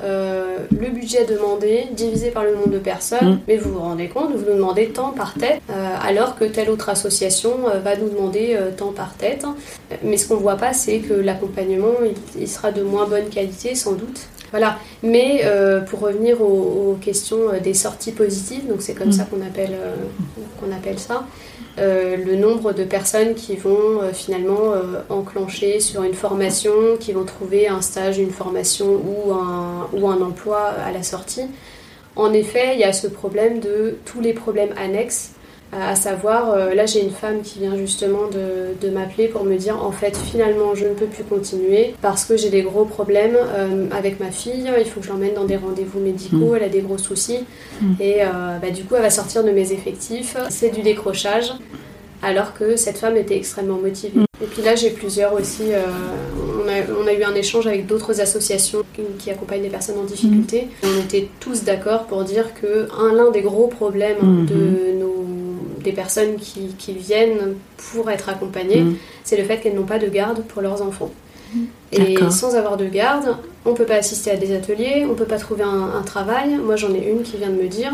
le 0.72 0.90
budget 0.90 1.26
demandé 1.26 1.86
divisé 1.92 2.32
par 2.32 2.44
le 2.44 2.56
nombre 2.56 2.70
de 2.70 2.80
personnes. 2.80 3.34
Mm. 3.34 3.40
Mais 3.48 3.58
vous 3.58 3.74
vous 3.74 3.80
rendez 3.80 4.08
compte, 4.08 4.32
vous 4.32 4.46
nous 4.50 4.58
demandez 4.58 4.90
tant 4.90 5.12
par 5.12 5.34
tête, 5.34 5.62
alors 6.04 6.36
que 6.36 6.46
telle 6.46 6.70
autre 6.70 6.90
association 6.90 7.52
va 7.84 7.96
nous 7.96 8.10
demander 8.10 8.58
tant 8.78 8.92
par 8.92 9.14
tête. 9.14 9.46
Mais 10.04 10.18
ce 10.18 10.28
qu'on 10.28 10.36
ne 10.36 10.42
voit 10.42 10.58
pas, 10.58 10.74
c'est 10.74 11.00
que 11.00 11.14
l'accompagnement, 11.14 11.94
il, 12.38 12.48
sera 12.48 12.72
de 12.72 12.82
moins 12.82 13.08
bonne 13.08 13.30
qualité, 13.30 13.76
sans 13.76 13.94
doute. 13.94 14.28
Voilà. 14.54 14.80
Mais 15.02 15.44
pour 15.90 16.00
revenir 16.00 16.42
aux, 16.42 16.98
questions 17.02 17.40
des 17.62 17.74
sorties 17.74 18.12
positives, 18.12 18.68
donc 18.68 18.82
c'est 18.82 18.94
comme 18.94 19.12
ça 19.12 19.26
qu'on 19.26 19.42
appelle, 19.42 19.76
qu'on 20.60 20.72
appelle 20.72 21.00
ça. 21.00 21.26
Euh, 21.80 22.18
le 22.18 22.36
nombre 22.36 22.72
de 22.72 22.84
personnes 22.84 23.34
qui 23.34 23.56
vont 23.56 24.02
euh, 24.02 24.14
finalement 24.14 24.74
euh, 24.74 25.02
enclencher 25.10 25.80
sur 25.80 26.04
une 26.04 26.14
formation, 26.14 26.72
qui 27.00 27.14
vont 27.14 27.26
trouver 27.26 27.68
un 27.68 27.82
stage, 27.82 28.20
une 28.20 28.30
formation 28.30 28.86
ou 28.86 29.34
un, 29.34 29.90
ou 29.92 30.08
un 30.08 30.22
emploi 30.22 30.60
à 30.60 30.92
la 30.92 31.02
sortie. 31.02 31.46
En 32.16 32.32
effet, 32.32 32.76
il 32.76 32.80
y 32.80 32.84
a 32.84 32.94
ce 32.94 33.08
problème 33.08 33.60
de 33.60 33.98
tous 34.06 34.22
les 34.22 34.34
problèmes 34.34 34.74
annexes 34.78 35.32
À 35.80 35.96
savoir, 35.96 36.56
là 36.76 36.86
j'ai 36.86 37.02
une 37.02 37.12
femme 37.12 37.42
qui 37.42 37.60
vient 37.60 37.76
justement 37.76 38.28
de, 38.32 38.90
m'appeler 38.90 39.28
pour 39.28 39.44
me 39.44 39.56
dire 39.56 39.84
en 39.84 39.92
fait 39.92 40.16
finalement 40.16 40.76
je 40.76 40.86
ne 40.86 40.94
peux 40.94 41.06
plus 41.06 41.24
continuer 41.24 41.96
parce 42.02 42.26
que 42.26 42.38
j'ai 42.38 42.50
des 42.50 42.62
gros 42.62 42.86
problèmes 42.86 43.38
avec 43.92 44.20
ma 44.20 44.30
fille, 44.30 44.70
il 44.78 44.86
faut 44.86 45.00
que 45.00 45.06
je 45.06 45.12
l'emmène 45.12 45.34
dans 45.34 45.46
des 45.46 45.58
rendez-vous 45.58 46.00
médicaux, 46.00 46.52
mm. 46.52 46.56
elle 46.58 46.64
a 46.64 46.70
des 46.70 46.82
gros 46.82 46.98
soucis 46.98 47.40
mm. 47.82 47.94
et 48.00 48.20
bah, 48.62 48.70
du 48.70 48.84
coup 48.84 48.96
elle 48.96 49.02
va 49.02 49.10
sortir 49.10 49.44
de 49.44 49.52
mes 49.52 49.72
effectifs. 49.72 50.38
C'est 50.50 50.70
du 50.70 50.82
décrochage 50.82 51.54
alors 52.24 52.54
que 52.54 52.78
cette 52.78 52.98
femme 52.98 53.18
était 53.18 53.36
extrêmement 53.36 53.78
motivée. 53.78 54.22
Et 54.42 54.46
puis 54.46 54.62
là, 54.62 54.76
j'ai 54.76 54.90
plusieurs 54.90 55.34
aussi. 55.34 55.74
Euh, 55.74 55.82
on, 56.66 57.08
a, 57.08 57.14
eu 57.14 57.24
un 57.24 57.36
échange 57.36 57.68
avec 57.68 57.86
d'autres 57.86 58.22
associations 58.22 58.84
qui, 59.20 59.30
accompagnent 59.30 59.62
les 59.62 59.70
personnes 59.70 60.00
en 60.00 60.06
difficulté. 60.06 60.70
Mm. 60.82 60.88
On 60.88 61.04
était 61.04 61.28
tous 61.40 61.64
d'accord 61.64 62.06
pour 62.06 62.24
dire 62.24 62.54
que 62.54 62.88
l'un 63.14 63.30
des 63.32 63.42
gros 63.42 63.68
problèmes 63.68 64.18
mm-hmm. 64.18 64.46
de 64.46 65.00
nos, 65.00 65.13
des 65.84 65.92
personnes 65.92 66.38
qui, 66.38 66.94
viennent 66.94 67.56
pour 67.92 68.10
être 68.10 68.30
accompagnées, 68.30 68.82
mm. 68.82 68.96
c'est 69.24 69.38
le 69.38 69.44
fait 69.44 69.60
qu'elles 69.60 69.76
n'ont 69.76 69.84
pas 69.84 70.00
de 70.00 70.08
garde 70.08 70.44
pour 70.44 70.62
leurs 70.62 70.82
enfants. 70.82 71.12
Et 71.92 72.18
sans 72.32 72.56
avoir 72.56 72.78
de 72.78 72.88
garde, 72.88 73.38
on 73.66 73.72
ne 73.72 73.76
peut 73.76 73.86
pas 73.86 73.98
assister 73.98 74.32
à 74.32 74.38
des 74.38 74.56
ateliers, 74.56 75.04
on 75.06 75.10
ne 75.10 75.14
peut 75.14 75.26
pas 75.26 75.38
trouver 75.38 75.64
un 75.64 76.02
travail. 76.02 76.56
Moi, 76.56 76.76
j'en 76.78 76.92
ai 76.96 77.08
une 77.08 77.22
qui 77.22 77.38
vient 77.38 77.50
de 77.50 77.62
me 77.62 77.68
dire 77.68 77.94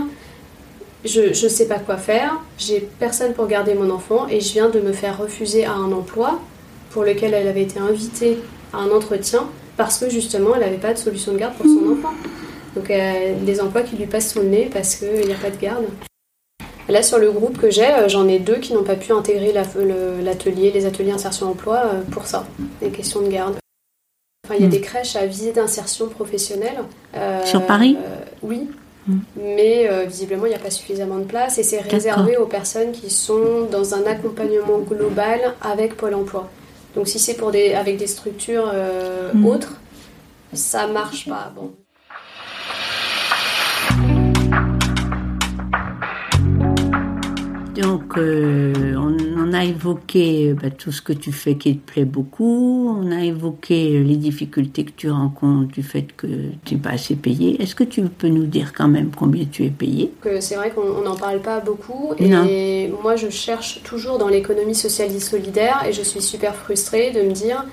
je 1.05 1.21
ne 1.21 1.49
sais 1.49 1.67
pas 1.67 1.79
quoi 1.79 1.97
faire, 1.97 2.39
j'ai 2.57 2.87
personne 2.99 3.33
pour 3.33 3.47
garder 3.47 3.73
mon 3.73 3.89
enfant 3.89 4.27
et 4.27 4.41
je 4.41 4.51
viens 4.51 4.69
de 4.69 4.79
me 4.81 4.91
faire 4.91 5.17
refuser 5.17 5.65
à 5.65 5.73
un 5.73 5.91
emploi 5.91 6.39
pour 6.91 7.03
lequel 7.03 7.33
elle 7.33 7.47
avait 7.47 7.61
été 7.63 7.79
invitée 7.79 8.37
à 8.73 8.79
un 8.79 8.91
entretien 8.91 9.47
parce 9.77 9.97
que 9.99 10.09
justement 10.09 10.55
elle 10.55 10.61
n'avait 10.61 10.77
pas 10.77 10.93
de 10.93 10.97
solution 10.97 11.31
de 11.31 11.37
garde 11.37 11.55
pour 11.55 11.65
son 11.65 11.93
enfant. 11.93 12.13
Donc 12.75 12.89
euh, 12.91 13.33
des 13.41 13.61
emplois 13.61 13.81
qui 13.81 13.95
lui 13.95 14.07
passent 14.07 14.33
sous 14.33 14.39
le 14.39 14.47
nez 14.47 14.69
parce 14.71 14.95
qu'il 14.95 15.25
n'y 15.25 15.33
a 15.33 15.37
pas 15.37 15.49
de 15.49 15.57
garde. 15.57 15.85
Là 16.89 17.03
sur 17.03 17.19
le 17.19 17.31
groupe 17.31 17.57
que 17.57 17.69
j'ai, 17.69 17.85
euh, 17.85 18.09
j'en 18.09 18.27
ai 18.27 18.39
deux 18.39 18.57
qui 18.57 18.73
n'ont 18.73 18.83
pas 18.83 18.95
pu 18.95 19.11
intégrer 19.11 19.53
l'atelier, 19.53 20.71
les 20.71 20.85
ateliers 20.85 21.11
insertion 21.11 21.49
emploi 21.49 21.83
euh, 21.85 22.01
pour 22.11 22.25
ça, 22.25 22.45
des 22.81 22.89
questions 22.89 23.21
de 23.21 23.29
garde. 23.29 23.57
Enfin, 24.45 24.55
il 24.57 24.61
y 24.61 24.63
a 24.63 24.67
hmm. 24.67 24.71
des 24.71 24.81
crèches 24.81 25.15
à 25.15 25.25
visée 25.25 25.51
d'insertion 25.51 26.07
professionnelle. 26.07 26.79
sur 27.45 27.65
Paris 27.65 27.95
Oui, 28.41 28.67
mais 29.35 29.87
euh, 29.89 30.05
visiblement 30.05 30.45
il 30.45 30.49
n'y 30.49 30.55
a 30.55 30.59
pas 30.59 30.69
suffisamment 30.69 31.17
de 31.17 31.23
place 31.23 31.57
et 31.57 31.63
c'est 31.63 31.81
réservé 31.81 32.37
aux 32.37 32.45
personnes 32.45 32.91
qui 32.91 33.09
sont 33.09 33.67
dans 33.71 33.93
un 33.93 34.05
accompagnement 34.05 34.79
global 34.79 35.55
avec 35.61 35.95
Pôle 35.95 36.15
Emploi. 36.15 36.49
Donc 36.95 37.07
si 37.07 37.19
c'est 37.19 37.35
pour 37.35 37.51
des 37.51 37.73
avec 37.73 37.97
des 37.97 38.07
structures 38.07 38.69
euh, 38.73 39.31
mm. 39.33 39.45
autres, 39.45 39.73
ça 40.53 40.87
marche 40.87 41.27
pas. 41.27 41.51
Bon. 41.55 41.71
Donc, 47.81 48.17
euh, 48.17 48.93
on, 48.97 49.53
a 49.53 49.63
évoqué 49.63 50.53
bah, 50.53 50.69
tout 50.69 50.91
ce 50.91 51.01
que 51.01 51.13
tu 51.13 51.31
fais 51.31 51.55
qui 51.55 51.77
te 51.77 51.91
plaît 51.91 52.05
beaucoup. 52.05 52.95
On 52.99 53.11
a 53.11 53.23
évoqué 53.23 54.03
les 54.03 54.15
difficultés 54.17 54.83
que 54.83 54.91
tu 54.95 55.09
rencontres 55.09 55.71
du 55.71 55.81
fait 55.81 56.07
que 56.15 56.27
tu 56.65 56.75
n'es 56.75 56.79
pas 56.79 56.91
assez 56.91 57.15
payé. 57.15 57.61
Est-ce 57.61 57.75
que 57.75 57.83
tu 57.83 58.01
peux 58.03 58.27
nous 58.27 58.45
dire 58.45 58.73
quand 58.73 58.87
même 58.87 59.11
combien 59.15 59.45
tu 59.45 59.65
es 59.65 59.69
payé? 59.69 60.11
C'est 60.39 60.55
vrai 60.55 60.71
qu'on 60.71 61.01
n'en 61.01 61.15
parle 61.15 61.39
pas 61.39 61.61
beaucoup. 61.61 62.13
Et 62.19 62.91
moi, 63.01 63.15
je 63.15 63.29
cherche 63.29 63.81
toujours 63.83 64.17
dans 64.17 64.27
l'économie 64.27 64.75
sociale 64.75 65.15
et 65.15 65.19
solidaire. 65.19 65.83
Et 65.87 65.93
je 65.93 66.01
suis 66.01 66.21
super 66.21 66.55
frustrée 66.55 67.11
de 67.11 67.21
me 67.21 67.31
dire 67.31 67.65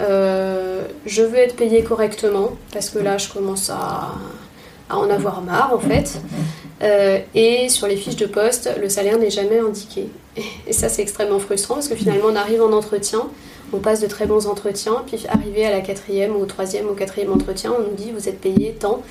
euh, 0.00 0.86
je 1.06 1.22
veux 1.22 1.38
être 1.38 1.56
payée 1.56 1.82
correctement. 1.82 2.52
Parce 2.72 2.90
que 2.90 2.98
là, 2.98 3.18
je 3.18 3.28
commence 3.28 3.70
à 3.70 4.14
à 4.92 4.98
en 4.98 5.10
avoir 5.10 5.40
marre 5.40 5.72
en 5.74 5.78
fait. 5.78 6.20
Euh, 6.82 7.20
et 7.34 7.68
sur 7.68 7.86
les 7.86 7.96
fiches 7.96 8.16
de 8.16 8.26
poste, 8.26 8.70
le 8.80 8.88
salaire 8.88 9.18
n'est 9.18 9.30
jamais 9.30 9.58
indiqué. 9.58 10.08
Et 10.66 10.72
ça, 10.72 10.88
c'est 10.88 11.02
extrêmement 11.02 11.38
frustrant 11.38 11.74
parce 11.74 11.88
que 11.88 11.94
finalement, 11.94 12.26
on 12.30 12.36
arrive 12.36 12.62
en 12.62 12.72
entretien, 12.72 13.20
on 13.72 13.78
passe 13.78 14.00
de 14.00 14.06
très 14.06 14.26
bons 14.26 14.46
entretiens, 14.46 15.04
puis 15.06 15.24
arrivé 15.28 15.64
à 15.64 15.70
la 15.70 15.80
quatrième 15.80 16.34
ou 16.34 16.44
troisième 16.44 16.86
ou 16.86 16.94
quatrième 16.94 17.32
entretien, 17.32 17.72
on 17.78 17.82
nous 17.88 17.94
dit 17.94 18.10
vous 18.10 18.28
êtes 18.28 18.40
payé 18.40 18.74
tant. 18.78 19.02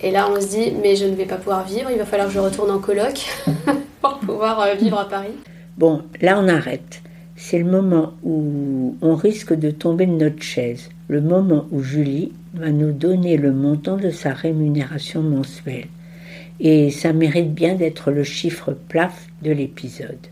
Et 0.00 0.10
là, 0.10 0.28
on 0.30 0.40
se 0.40 0.48
dit 0.48 0.72
mais 0.82 0.96
je 0.96 1.04
ne 1.04 1.14
vais 1.14 1.26
pas 1.26 1.36
pouvoir 1.36 1.64
vivre, 1.66 1.90
il 1.90 1.98
va 1.98 2.06
falloir 2.06 2.28
que 2.28 2.34
je 2.34 2.40
retourne 2.40 2.70
en 2.70 2.78
coloc 2.78 3.26
pour 4.00 4.18
pouvoir 4.18 4.60
euh, 4.60 4.74
vivre 4.74 4.98
à 4.98 5.08
Paris. 5.08 5.34
Bon, 5.76 6.02
là, 6.20 6.38
on 6.38 6.48
arrête. 6.48 7.02
C'est 7.36 7.58
le 7.58 7.64
moment 7.64 8.12
où 8.22 8.96
on 9.02 9.16
risque 9.16 9.52
de 9.52 9.70
tomber 9.70 10.06
de 10.06 10.12
notre 10.12 10.42
chaise, 10.42 10.90
le 11.08 11.20
moment 11.20 11.66
où 11.72 11.82
Julie 11.82 12.32
va 12.54 12.70
nous 12.70 12.92
donner 12.92 13.36
le 13.36 13.52
montant 13.52 13.96
de 13.96 14.10
sa 14.10 14.32
rémunération 14.32 15.22
mensuelle. 15.22 15.88
Et 16.64 16.92
ça 16.92 17.12
mérite 17.12 17.52
bien 17.52 17.74
d'être 17.74 18.12
le 18.12 18.22
chiffre 18.22 18.72
plaf 18.88 19.26
de 19.42 19.50
l'épisode. 19.50 20.28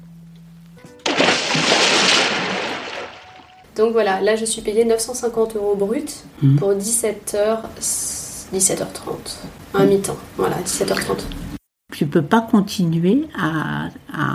Donc 3.75 3.93
voilà, 3.93 4.21
là 4.21 4.37
je 4.37 4.45
suis 4.45 4.63
payée 4.63 4.85
950 4.85 5.57
euros 5.57 5.75
brut 5.75 6.25
mmh. 6.41 6.57
pour 6.57 6.73
17h, 6.73 7.63
17h30, 8.55 9.39
un 9.75 9.87
mi-temps. 9.87 10.17
Voilà, 10.37 10.57
17h30. 10.65 11.23
Tu 11.93 12.07
peux 12.07 12.23
pas 12.23 12.43
continuer 12.43 13.25
à, 13.37 13.89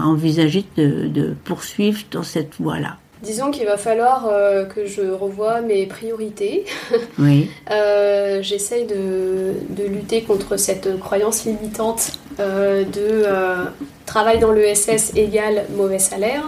envisager 0.04 0.66
de 0.76 1.34
poursuivre 1.46 2.02
dans 2.12 2.24
cette 2.24 2.56
voie-là. 2.60 2.98
Disons 3.24 3.50
qu'il 3.50 3.66
va 3.66 3.78
falloir 3.78 4.28
euh, 4.28 4.66
que 4.66 4.86
je 4.86 5.02
revoie 5.02 5.62
mes 5.62 5.86
priorités. 5.86 6.66
Oui. 7.18 7.50
euh, 7.72 8.42
J'essaye 8.42 8.86
de, 8.86 9.54
lutter 9.88 10.22
contre 10.24 10.58
cette 10.58 11.00
croyance 11.00 11.46
limitante 11.46 12.12
euh, 12.40 12.84
de 12.84 13.26
travail 14.06 14.40
dans 14.40 14.52
l'ESS 14.52 15.14
égale 15.16 15.66
mauvais 15.76 16.00
salaire. 16.00 16.44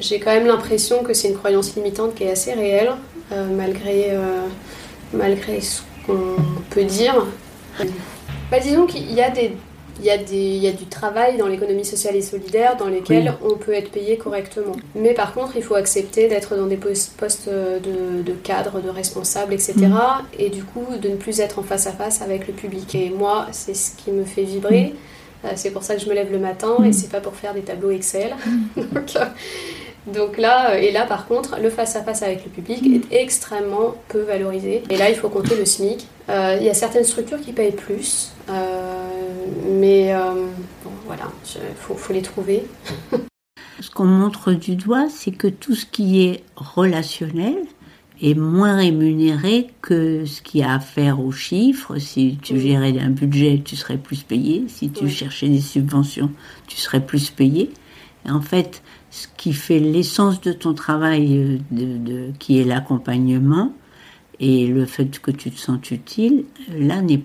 J'ai 0.00 0.18
quand 0.18 0.32
même 0.32 0.46
l'impression 0.46 1.04
que 1.04 1.12
c'est 1.14 1.28
une 1.28 1.36
croyance 1.36 1.76
limitante 1.76 2.14
qui 2.14 2.24
est 2.24 2.30
assez 2.30 2.52
réelle, 2.54 2.90
malgré, 3.30 4.10
malgré 5.12 5.60
ce 5.60 5.82
qu'on 6.06 6.36
peut 6.70 6.84
dire. 6.84 7.26
Bah, 8.50 8.58
disons 8.58 8.86
qu'il 8.86 9.12
y 9.12 9.20
a 9.22 9.30
des 9.30 9.52
il 10.00 10.06
y, 10.06 10.10
a 10.10 10.16
des, 10.16 10.34
il 10.34 10.62
y 10.62 10.68
a 10.68 10.72
du 10.72 10.86
travail 10.86 11.36
dans 11.36 11.46
l'économie 11.46 11.84
sociale 11.84 12.16
et 12.16 12.22
solidaire 12.22 12.76
dans 12.76 12.88
lesquels 12.88 13.34
on 13.42 13.56
peut 13.56 13.72
être 13.72 13.90
payé 13.90 14.16
correctement. 14.16 14.74
Mais 14.94 15.14
par 15.14 15.34
contre, 15.34 15.56
il 15.56 15.62
faut 15.62 15.74
accepter 15.74 16.28
d'être 16.28 16.56
dans 16.56 16.66
des 16.66 16.76
postes 16.76 17.48
de, 17.48 18.22
de 18.22 18.32
cadre, 18.32 18.80
de 18.80 18.88
responsable, 18.88 19.54
etc. 19.54 19.74
Mm. 19.78 19.94
Et 20.38 20.50
du 20.50 20.64
coup, 20.64 20.86
de 21.00 21.08
ne 21.08 21.16
plus 21.16 21.40
être 21.40 21.58
en 21.58 21.62
face 21.62 21.86
à 21.86 21.92
face 21.92 22.22
avec 22.22 22.46
le 22.46 22.52
public. 22.52 22.94
Et 22.94 23.10
moi, 23.10 23.46
c'est 23.52 23.74
ce 23.74 23.94
qui 23.96 24.10
me 24.10 24.24
fait 24.24 24.44
vibrer. 24.44 24.92
Mm. 24.92 25.46
Euh, 25.46 25.48
c'est 25.56 25.70
pour 25.70 25.82
ça 25.82 25.94
que 25.94 26.00
je 26.00 26.08
me 26.08 26.14
lève 26.14 26.30
le 26.30 26.38
matin 26.38 26.76
et 26.84 26.88
mm. 26.88 26.92
c'est 26.92 27.10
pas 27.10 27.20
pour 27.20 27.34
faire 27.34 27.54
des 27.54 27.62
tableaux 27.62 27.90
Excel. 27.90 28.34
Donc, 28.76 29.16
euh, 29.16 29.24
donc 30.06 30.36
là, 30.36 30.72
euh, 30.72 30.78
et 30.78 30.90
là 30.90 31.04
par 31.04 31.26
contre, 31.26 31.58
le 31.60 31.70
face-à-face 31.70 32.22
avec 32.22 32.44
le 32.44 32.50
public 32.50 32.84
est 33.10 33.22
extrêmement 33.22 33.94
peu 34.08 34.20
valorisé. 34.20 34.82
Et 34.90 34.96
là, 34.96 35.08
il 35.10 35.16
faut 35.16 35.28
compter 35.28 35.54
le 35.54 35.64
SMIC. 35.64 36.06
Euh, 36.28 36.56
il 36.60 36.66
y 36.66 36.70
a 36.70 36.74
certaines 36.74 37.04
structures 37.04 37.40
qui 37.40 37.52
payent 37.52 37.72
plus, 37.72 38.32
euh, 38.50 38.81
mais 39.68 40.12
bon, 40.84 40.90
voilà, 41.06 41.30
il 41.54 41.74
faut, 41.76 41.94
faut, 41.94 42.12
les 42.12 42.22
trouver. 42.22 42.64
ce 43.80 43.90
qu'on 43.90 44.04
montre 44.04 44.52
du 44.52 44.76
doigt, 44.76 45.08
c'est 45.08 45.32
que 45.32 45.48
tout 45.48 45.74
ce 45.74 45.86
qui 45.86 46.22
est 46.24 46.44
relationnel 46.56 47.56
est 48.22 48.34
moins 48.34 48.76
rémunéré 48.76 49.68
que 49.80 50.24
ce 50.24 50.42
qui 50.42 50.62
a 50.62 50.74
à 50.74 50.80
faire 50.80 51.20
aux 51.20 51.32
chiffres. 51.32 51.98
Si 51.98 52.38
tu 52.40 52.58
gérais 52.58 52.96
un 52.98 53.10
budget, 53.10 53.60
tu 53.64 53.74
serais 53.74 53.98
plus 53.98 54.22
payé. 54.22 54.64
Si 54.68 54.90
tu 54.90 55.08
cherchais 55.08 55.48
des 55.48 55.60
subventions, 55.60 56.30
tu 56.68 56.76
serais 56.76 57.04
plus 57.04 57.30
payé. 57.30 57.70
Et 58.24 58.30
en 58.30 58.40
fait, 58.40 58.82
ce 59.10 59.26
qui 59.36 59.52
fait 59.52 59.80
l'essence 59.80 60.40
de 60.40 60.52
ton 60.52 60.74
travail, 60.74 61.36
euh, 61.36 61.58
de, 61.72 62.32
qui 62.38 62.60
est 62.60 62.64
l'accompagnement, 62.64 63.74
et 64.38 64.66
le 64.66 64.86
fait 64.86 65.18
que 65.20 65.30
tu 65.30 65.50
te 65.50 65.58
sens 65.58 65.90
utile, 65.90 66.44
là 66.76 67.02
n'est 67.02 67.22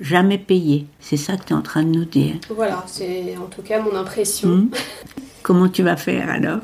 jamais 0.00 0.38
payé. 0.38 0.86
C'est 1.00 1.16
ça 1.16 1.36
que 1.36 1.44
tu 1.44 1.52
es 1.52 1.56
en 1.56 1.62
train 1.62 1.82
de 1.82 1.88
nous 1.88 2.04
dire. 2.04 2.34
Voilà, 2.54 2.84
c'est 2.86 3.36
en 3.36 3.46
tout 3.46 3.62
cas 3.62 3.80
mon 3.80 3.94
impression. 3.94 4.48
Hmm. 4.48 4.70
Comment 5.42 5.68
tu 5.68 5.82
vas 5.82 5.96
faire 5.96 6.28
alors? 6.28 6.60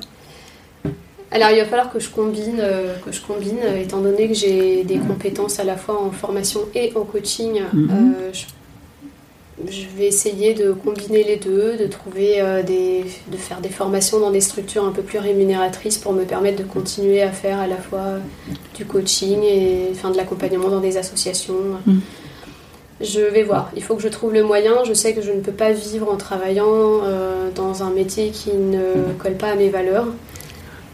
Alors 1.30 1.50
il 1.50 1.58
va 1.58 1.64
falloir 1.64 1.92
que 1.92 1.98
je 1.98 2.10
combine, 2.10 2.58
euh, 2.60 2.96
que 3.04 3.10
je 3.10 3.20
combine, 3.20 3.58
euh, 3.62 3.82
étant 3.82 4.00
donné 4.00 4.28
que 4.28 4.34
j'ai 4.34 4.84
des 4.84 4.98
compétences 4.98 5.58
à 5.58 5.64
la 5.64 5.76
fois 5.76 6.00
en 6.00 6.10
formation 6.10 6.60
et 6.74 6.92
en 6.94 7.04
coaching. 7.04 7.60
Hmm 7.72 8.12
je 9.68 9.86
vais 9.96 10.06
essayer 10.06 10.54
de 10.54 10.72
combiner 10.72 11.22
les 11.22 11.36
deux, 11.36 11.76
de 11.76 11.86
trouver 11.86 12.40
euh, 12.40 12.62
des, 12.62 13.04
de 13.30 13.36
faire 13.36 13.60
des 13.60 13.68
formations 13.68 14.18
dans 14.18 14.30
des 14.30 14.40
structures 14.40 14.84
un 14.84 14.90
peu 14.90 15.02
plus 15.02 15.18
rémunératrices 15.18 15.98
pour 15.98 16.12
me 16.12 16.24
permettre 16.24 16.58
de 16.58 16.64
continuer 16.64 17.22
à 17.22 17.30
faire 17.30 17.60
à 17.60 17.66
la 17.66 17.76
fois 17.76 18.18
du 18.74 18.84
coaching 18.84 19.42
et 19.42 19.88
enfin, 19.92 20.10
de 20.10 20.16
l'accompagnement 20.16 20.68
dans 20.68 20.80
des 20.80 20.96
associations. 20.96 21.54
Mm. 21.86 21.98
Je 23.04 23.20
vais 23.20 23.42
voir. 23.42 23.70
Il 23.76 23.82
faut 23.82 23.96
que 23.96 24.02
je 24.02 24.08
trouve 24.08 24.32
le 24.32 24.42
moyen. 24.42 24.84
Je 24.84 24.94
sais 24.94 25.12
que 25.12 25.20
je 25.20 25.30
ne 25.30 25.40
peux 25.40 25.52
pas 25.52 25.72
vivre 25.72 26.10
en 26.10 26.16
travaillant 26.16 26.66
euh, 26.68 27.50
dans 27.54 27.82
un 27.82 27.90
métier 27.90 28.30
qui 28.30 28.52
ne 28.52 29.12
colle 29.18 29.34
pas 29.34 29.48
à 29.48 29.54
mes 29.54 29.68
valeurs 29.68 30.06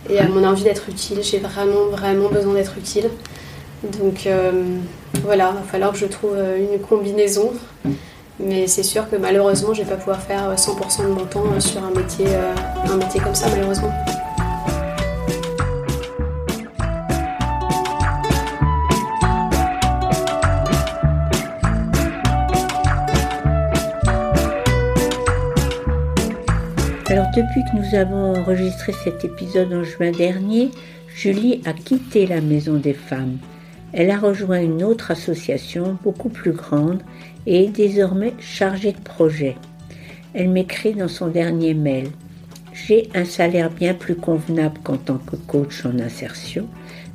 et 0.09 0.19
à 0.19 0.26
mon 0.26 0.45
envie 0.45 0.64
d'être 0.64 0.88
utile. 0.88 1.23
J'ai 1.23 1.38
vraiment, 1.38 1.87
vraiment 1.90 2.29
besoin 2.29 2.55
d'être 2.55 2.76
utile. 2.79 3.11
Donc 4.00 4.26
euh, 4.26 4.50
voilà, 5.23 5.52
il 5.55 5.61
va 5.61 5.62
falloir 5.71 5.93
que 5.93 5.99
je 5.99 6.07
trouve 6.07 6.37
une 6.37 6.81
combinaison. 6.81 7.52
Mais 8.38 8.67
c'est 8.67 8.83
sûr 8.83 9.09
que 9.09 9.17
malheureusement, 9.17 9.75
je 9.75 9.83
vais 9.83 9.88
pas 9.88 9.97
pouvoir 9.97 10.21
faire 10.21 10.55
100% 10.55 11.02
de 11.02 11.09
mon 11.09 11.26
temps 11.26 11.61
sur 11.61 11.85
un 11.85 11.90
métier, 11.90 12.26
un 12.90 12.97
métier 12.97 13.21
comme 13.21 13.35
ça, 13.35 13.49
malheureusement. 13.50 13.93
Depuis 27.37 27.63
que 27.65 27.77
nous 27.77 27.95
avons 27.95 28.35
enregistré 28.35 28.93
cet 28.93 29.25
épisode 29.25 29.73
en 29.73 29.85
juin 29.85 30.11
dernier, 30.11 30.71
Julie 31.15 31.61
a 31.65 31.73
quitté 31.73 32.27
la 32.27 32.41
Maison 32.41 32.77
des 32.77 32.93
Femmes. 32.93 33.39
Elle 33.93 34.11
a 34.11 34.19
rejoint 34.19 34.61
une 34.61 34.83
autre 34.83 35.13
association 35.13 35.97
beaucoup 36.03 36.29
plus 36.29 36.53
grande 36.53 37.03
et 37.47 37.65
est 37.65 37.69
désormais 37.69 38.35
chargée 38.41 38.93
de 38.93 39.01
projet. 39.01 39.57
Elle 40.35 40.51
m'écrit 40.51 40.95
dans 40.95 41.09
son 41.09 41.29
dernier 41.29 41.75
mail 41.75 42.09
J'ai 42.73 43.09
un 43.15 43.25
salaire 43.25 43.71
bien 43.71 43.95
plus 43.95 44.17
convenable 44.17 44.81
qu'en 44.83 44.97
tant 44.97 45.19
que 45.19 45.37
coach 45.37 45.87
en 45.87 46.01
insertion, 46.01 46.67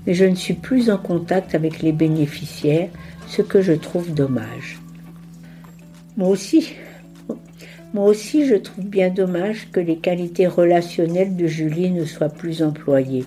mais 0.07 0.13
je 0.13 0.25
ne 0.25 0.35
suis 0.35 0.53
plus 0.53 0.89
en 0.89 0.97
contact 0.97 1.55
avec 1.55 1.81
les 1.81 1.91
bénéficiaires, 1.91 2.89
ce 3.27 3.41
que 3.41 3.61
je 3.61 3.73
trouve 3.73 4.13
dommage. 4.13 4.79
Moi 6.15 6.29
aussi, 6.29 6.73
moi 7.95 8.09
aussi, 8.09 8.45
je 8.45 8.55
trouve 8.55 8.83
bien 8.83 9.09
dommage 9.09 9.69
que 9.71 9.79
les 9.79 9.95
qualités 9.95 10.47
relationnelles 10.47 11.37
de 11.37 11.47
Julie 11.47 11.91
ne 11.91 12.03
soient 12.03 12.27
plus 12.27 12.61
employées. 12.61 13.23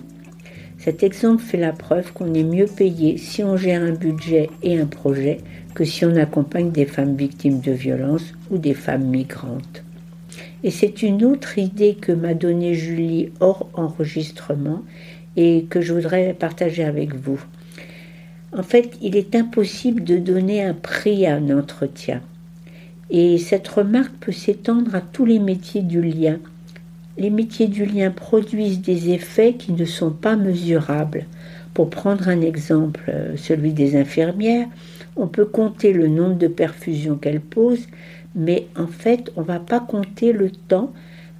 Cet 0.77 1.01
exemple 1.01 1.41
fait 1.41 1.57
la 1.57 1.73
preuve 1.73 2.13
qu'on 2.13 2.35
est 2.35 2.43
mieux 2.43 2.67
payé 2.67 3.17
si 3.17 3.43
on 3.43 3.57
gère 3.57 3.81
un 3.81 3.93
budget 3.93 4.47
et 4.61 4.79
un 4.79 4.85
projet 4.85 5.39
que 5.73 5.83
si 5.83 6.05
on 6.05 6.15
accompagne 6.15 6.69
des 6.69 6.85
femmes 6.85 7.15
victimes 7.15 7.61
de 7.61 7.71
violences 7.71 8.35
ou 8.51 8.59
des 8.59 8.75
femmes 8.75 9.05
migrantes. 9.05 9.83
Et 10.63 10.69
c'est 10.69 11.01
une 11.01 11.25
autre 11.25 11.57
idée 11.57 11.95
que 11.95 12.11
m'a 12.11 12.35
donnée 12.35 12.75
Julie 12.75 13.31
hors 13.39 13.67
enregistrement 13.73 14.83
et 15.35 15.65
que 15.67 15.81
je 15.81 15.95
voudrais 15.95 16.35
partager 16.35 16.83
avec 16.83 17.15
vous. 17.15 17.43
En 18.55 18.61
fait, 18.61 18.99
il 19.01 19.17
est 19.17 19.33
impossible 19.33 20.03
de 20.03 20.17
donner 20.17 20.63
un 20.63 20.75
prix 20.75 21.25
à 21.25 21.37
un 21.37 21.57
entretien. 21.57 22.21
Et 23.11 23.37
cette 23.37 23.67
remarque 23.67 24.13
peut 24.19 24.31
s'étendre 24.31 24.93
à 24.93 25.01
tous 25.01 25.25
les 25.25 25.39
métiers 25.39 25.81
du 25.81 26.01
lien. 26.01 26.37
Les 27.17 27.29
métiers 27.29 27.67
du 27.67 27.85
lien 27.85 28.11
produisent 28.11 28.81
des 28.81 29.09
effets 29.09 29.53
qui 29.53 29.73
ne 29.73 29.85
sont 29.85 30.11
pas 30.11 30.35
mesurables. 30.35 31.25
Pour 31.73 31.89
prendre 31.89 32.29
un 32.29 32.41
exemple, 32.41 33.01
euh, 33.09 33.35
celui 33.35 33.73
des 33.73 33.95
infirmières, 33.95 34.67
on 35.15 35.27
peut 35.27 35.45
compter 35.45 35.91
le 35.91 36.07
nombre 36.07 36.37
de 36.37 36.47
perfusions 36.47 37.15
qu'elles 37.15 37.41
posent, 37.41 37.87
mais 38.35 38.67
en 38.77 38.87
fait, 38.87 39.31
on 39.35 39.41
ne 39.41 39.47
va 39.47 39.59
pas 39.59 39.79
compter 39.79 40.31
le 40.31 40.51
temps 40.51 40.93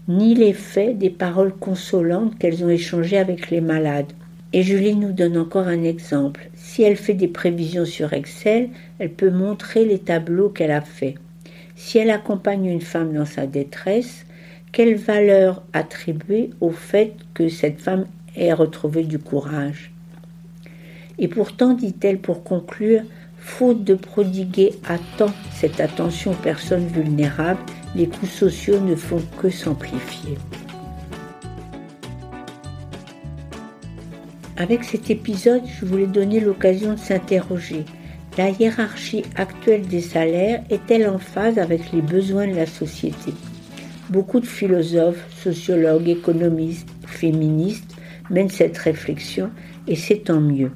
ni 0.08 0.34
l'effet 0.34 0.96
des 0.96 1.12
paroles 1.12 1.54
consolantes 1.54 2.38
qu'elles 2.40 2.64
ont 2.64 2.70
échangées 2.70 3.20
avec 3.20 3.52
les 3.52 3.62
malades. 3.62 4.12
Et 4.54 4.64
Julie 4.64 4.96
nous 4.96 5.12
donne 5.12 5.38
encore 5.38 5.68
un 5.68 5.84
exemple. 5.84 6.50
Si 6.56 6.82
elle 6.82 6.96
fait 6.96 7.14
des 7.14 7.28
prévisions 7.28 7.86
sur 7.86 8.12
Excel, 8.14 8.70
elle 8.98 9.12
peut 9.12 9.30
montrer 9.30 9.86
les 9.86 10.00
tableaux 10.00 10.50
qu'elle 10.50 10.72
a 10.72 10.82
faits. 10.82 11.16
Si 11.82 11.98
elle 11.98 12.12
accompagne 12.12 12.66
une 12.66 12.82
femme 12.82 13.14
dans 13.14 13.26
sa 13.26 13.48
détresse, 13.48 14.26
quelle 14.74 14.96
valeur 14.96 15.64
attribuer 15.72 16.50
au 16.60 16.72
fait 16.72 17.14
que 17.34 17.48
cette 17.48 17.80
femme 17.80 18.06
ait 18.36 18.52
retrouvé 18.52 19.04
du 19.04 19.18
courage? 19.18 19.90
Et 21.20 21.30
pourtant, 21.30 21.74
dit-elle 21.74 22.20
pour 22.20 22.44
conclure, 22.44 23.04
faute 23.38 23.86
de 23.86 23.96
prodiguer 23.96 24.74
à 24.90 24.98
temps 25.18 25.34
cette 25.54 25.80
attention 25.80 26.32
aux 26.32 26.44
personnes 26.44 26.86
vulnérables, 26.88 27.62
les 27.96 28.08
coûts 28.08 28.26
sociaux 28.26 28.82
ne 28.82 28.96
font 28.96 29.22
que 29.42 29.50
s'amplifier. 29.50 30.38
Avec 34.58 34.84
cet 34.84 35.10
épisode, 35.10 35.64
je 35.80 35.86
voulais 35.86 36.08
donner 36.08 36.42
l'occasion 36.42 36.96
de 36.96 37.00
s'interroger 37.00 37.86
la 38.40 38.52
hiérarchie 38.52 39.26
actuelle 39.36 39.86
des 39.86 40.00
salaires 40.00 40.64
est-elle 40.70 41.10
en 41.10 41.20
phase 41.20 41.60
avec 41.60 41.92
les 41.92 42.02
besoins 42.02 42.48
de 42.48 42.56
la 42.56 42.68
société? 42.68 43.34
Beaucoup 44.10 44.40
de 44.40 44.46
philosophes, 44.46 45.26
sociologues, 45.44 46.08
économistes, 46.08 46.88
féministes 47.06 47.98
mènent 48.30 48.48
cette 48.50 48.78
réflexion 48.78 49.50
et 49.90 49.98
c'est 49.98 50.24
tant 50.24 50.40
mieux. 50.40 50.72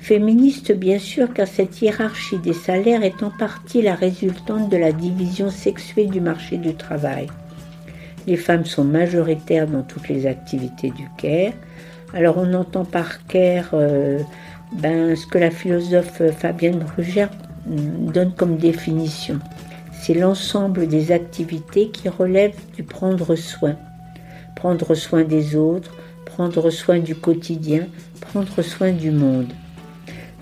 Féministe 0.00 0.72
bien 0.72 0.98
sûr 0.98 1.34
car 1.34 1.48
cette 1.48 1.82
hiérarchie 1.82 2.38
des 2.38 2.54
salaires 2.54 3.04
est 3.04 3.22
en 3.22 3.30
partie 3.30 3.82
la 3.82 3.94
résultante 3.94 4.70
de 4.70 4.78
la 4.78 4.92
division 4.92 5.50
sexuée 5.50 6.06
du 6.06 6.22
marché 6.22 6.56
du 6.56 6.74
travail. 6.74 7.26
Les 8.26 8.38
femmes 8.38 8.64
sont 8.64 8.84
majoritaires 8.84 9.66
dans 9.66 9.82
toutes 9.82 10.08
les 10.08 10.26
activités 10.26 10.92
du 10.92 11.06
CARE. 11.18 11.52
Alors 12.14 12.38
on 12.38 12.54
entend 12.54 12.86
par 12.86 13.26
CARE 13.26 13.68
euh, 13.74 14.20
ben, 14.72 15.14
ce 15.16 15.26
que 15.26 15.38
la 15.38 15.50
philosophe 15.50 16.22
Fabienne 16.38 16.78
Brugère 16.78 17.30
donne 17.66 18.32
comme 18.34 18.56
définition. 18.56 19.38
C'est 19.92 20.14
l'ensemble 20.14 20.86
des 20.86 21.12
activités 21.12 21.88
qui 21.88 22.08
relèvent 22.08 22.60
du 22.76 22.82
prendre 22.82 23.36
soin. 23.36 23.76
Prendre 24.54 24.94
soin 24.94 25.24
des 25.24 25.56
autres, 25.56 25.94
prendre 26.26 26.70
soin 26.70 26.98
du 26.98 27.14
quotidien, 27.14 27.86
prendre 28.20 28.62
soin 28.62 28.92
du 28.92 29.10
monde. 29.10 29.52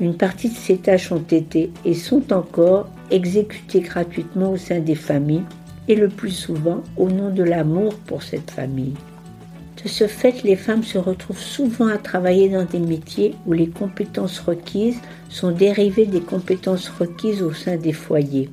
Une 0.01 0.17
partie 0.17 0.49
de 0.49 0.55
ces 0.55 0.79
tâches 0.79 1.13
ont 1.13 1.25
été 1.31 1.71
et 1.85 1.95
sont 1.95 2.33
encore 2.33 2.89
exécutées 3.11 3.81
gratuitement 3.81 4.53
au 4.53 4.57
sein 4.57 4.81
des 4.81 4.95
familles 4.95 5.45
et 5.87 5.95
le 5.95 6.09
plus 6.09 6.31
souvent 6.31 6.83
au 6.97 7.09
nom 7.09 7.31
de 7.31 7.43
l'amour 7.43 7.95
pour 8.07 8.23
cette 8.23 8.51
famille. 8.51 8.95
De 9.85 9.89
ce 9.89 10.07
fait, 10.07 10.45
les 10.45 10.55
femmes 10.55 10.85
se 10.85 10.99
retrouvent 10.99 11.41
souvent 11.41 11.89
à 11.89 11.99
travailler 11.99 12.49
dans 12.49 12.65
des 12.65 12.79
métiers 12.79 13.35
où 13.47 13.53
les 13.53 13.69
compétences 13.69 14.39
requises 14.39 15.01
sont 15.29 15.51
dérivées 15.51 16.07
des 16.07 16.21
compétences 16.21 16.89
requises 16.89 17.43
au 17.43 17.53
sein 17.53 17.77
des 17.77 17.93
foyers. 17.93 18.49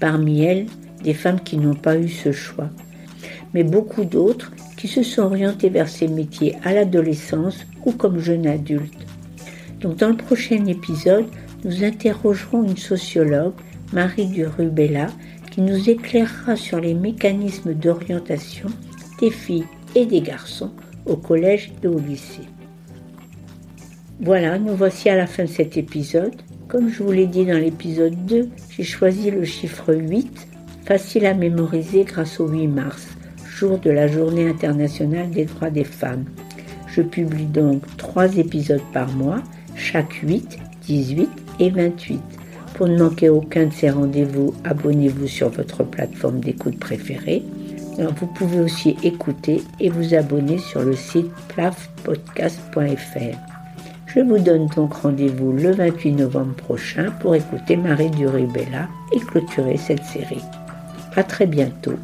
Parmi 0.00 0.42
elles, 0.42 0.66
des 1.02 1.14
femmes 1.14 1.40
qui 1.40 1.56
n'ont 1.56 1.74
pas 1.74 1.96
eu 1.96 2.08
ce 2.08 2.30
choix, 2.30 2.68
mais 3.54 3.64
beaucoup 3.64 4.04
d'autres 4.04 4.52
qui 4.76 4.86
se 4.86 5.02
sont 5.02 5.22
orientées 5.22 5.70
vers 5.70 5.88
ces 5.88 6.08
métiers 6.08 6.56
à 6.62 6.74
l'adolescence 6.74 7.64
ou 7.86 7.92
comme 7.92 8.18
jeunes 8.18 8.46
adultes. 8.46 9.06
Donc 9.80 9.96
dans 9.96 10.08
le 10.08 10.16
prochain 10.16 10.66
épisode, 10.66 11.26
nous 11.64 11.84
interrogerons 11.84 12.64
une 12.64 12.76
sociologue, 12.76 13.54
Marie 13.94 14.26
Durubella, 14.26 15.06
qui 15.50 15.62
nous 15.62 15.88
éclairera 15.88 16.56
sur 16.56 16.80
les 16.80 16.94
mécanismes 16.94 17.72
d'orientation 17.72 18.68
des 19.20 19.30
filles 19.30 19.64
et 19.94 20.06
des 20.06 20.20
garçons 20.20 20.72
au 21.06 21.16
collège 21.16 21.72
et 21.82 21.86
au 21.86 21.98
lycée. 21.98 22.42
Voilà, 24.20 24.58
nous 24.58 24.74
voici 24.74 25.08
à 25.08 25.16
la 25.16 25.26
fin 25.26 25.44
de 25.44 25.48
cet 25.48 25.76
épisode. 25.76 26.34
Comme 26.68 26.88
je 26.88 27.02
vous 27.02 27.12
l'ai 27.12 27.26
dit 27.26 27.44
dans 27.44 27.58
l'épisode 27.58 28.24
2, 28.26 28.48
j'ai 28.70 28.82
choisi 28.82 29.30
le 29.30 29.44
chiffre 29.44 29.94
8, 29.94 30.48
facile 30.84 31.26
à 31.26 31.34
mémoriser 31.34 32.04
grâce 32.04 32.40
au 32.40 32.48
8 32.48 32.68
mars, 32.68 33.08
jour 33.46 33.78
de 33.78 33.90
la 33.90 34.06
Journée 34.06 34.48
internationale 34.48 35.30
des 35.30 35.44
droits 35.44 35.70
des 35.70 35.84
femmes. 35.84 36.24
Je 36.86 37.02
publie 37.02 37.46
donc 37.46 37.82
3 37.96 38.38
épisodes 38.38 38.82
par 38.92 39.10
mois, 39.12 39.42
chaque 39.74 40.14
8, 40.22 40.58
18 40.86 41.28
et 41.60 41.70
28. 41.70 42.20
Pour 42.74 42.88
ne 42.88 42.98
manquer 42.98 43.28
aucun 43.28 43.66
de 43.66 43.72
ces 43.72 43.90
rendez-vous, 43.90 44.54
abonnez-vous 44.64 45.26
sur 45.26 45.50
votre 45.50 45.84
plateforme 45.84 46.40
d'écoute 46.40 46.78
préférée 46.78 47.42
vous 47.98 48.26
pouvez 48.26 48.60
aussi 48.60 48.96
écouter 49.02 49.62
et 49.80 49.88
vous 49.88 50.14
abonner 50.14 50.58
sur 50.58 50.82
le 50.82 50.96
site 50.96 51.30
plafpodcast.fr. 51.48 53.38
Je 54.06 54.20
vous 54.20 54.38
donne 54.38 54.66
donc 54.68 54.94
rendez-vous 54.94 55.52
le 55.52 55.72
28 55.72 56.12
novembre 56.12 56.54
prochain 56.54 57.10
pour 57.20 57.34
écouter 57.34 57.76
Marie 57.76 58.10
Duribella 58.10 58.88
et 59.12 59.20
clôturer 59.20 59.76
cette 59.76 60.04
série. 60.04 60.44
À 61.16 61.24
très 61.24 61.46
bientôt. 61.46 61.94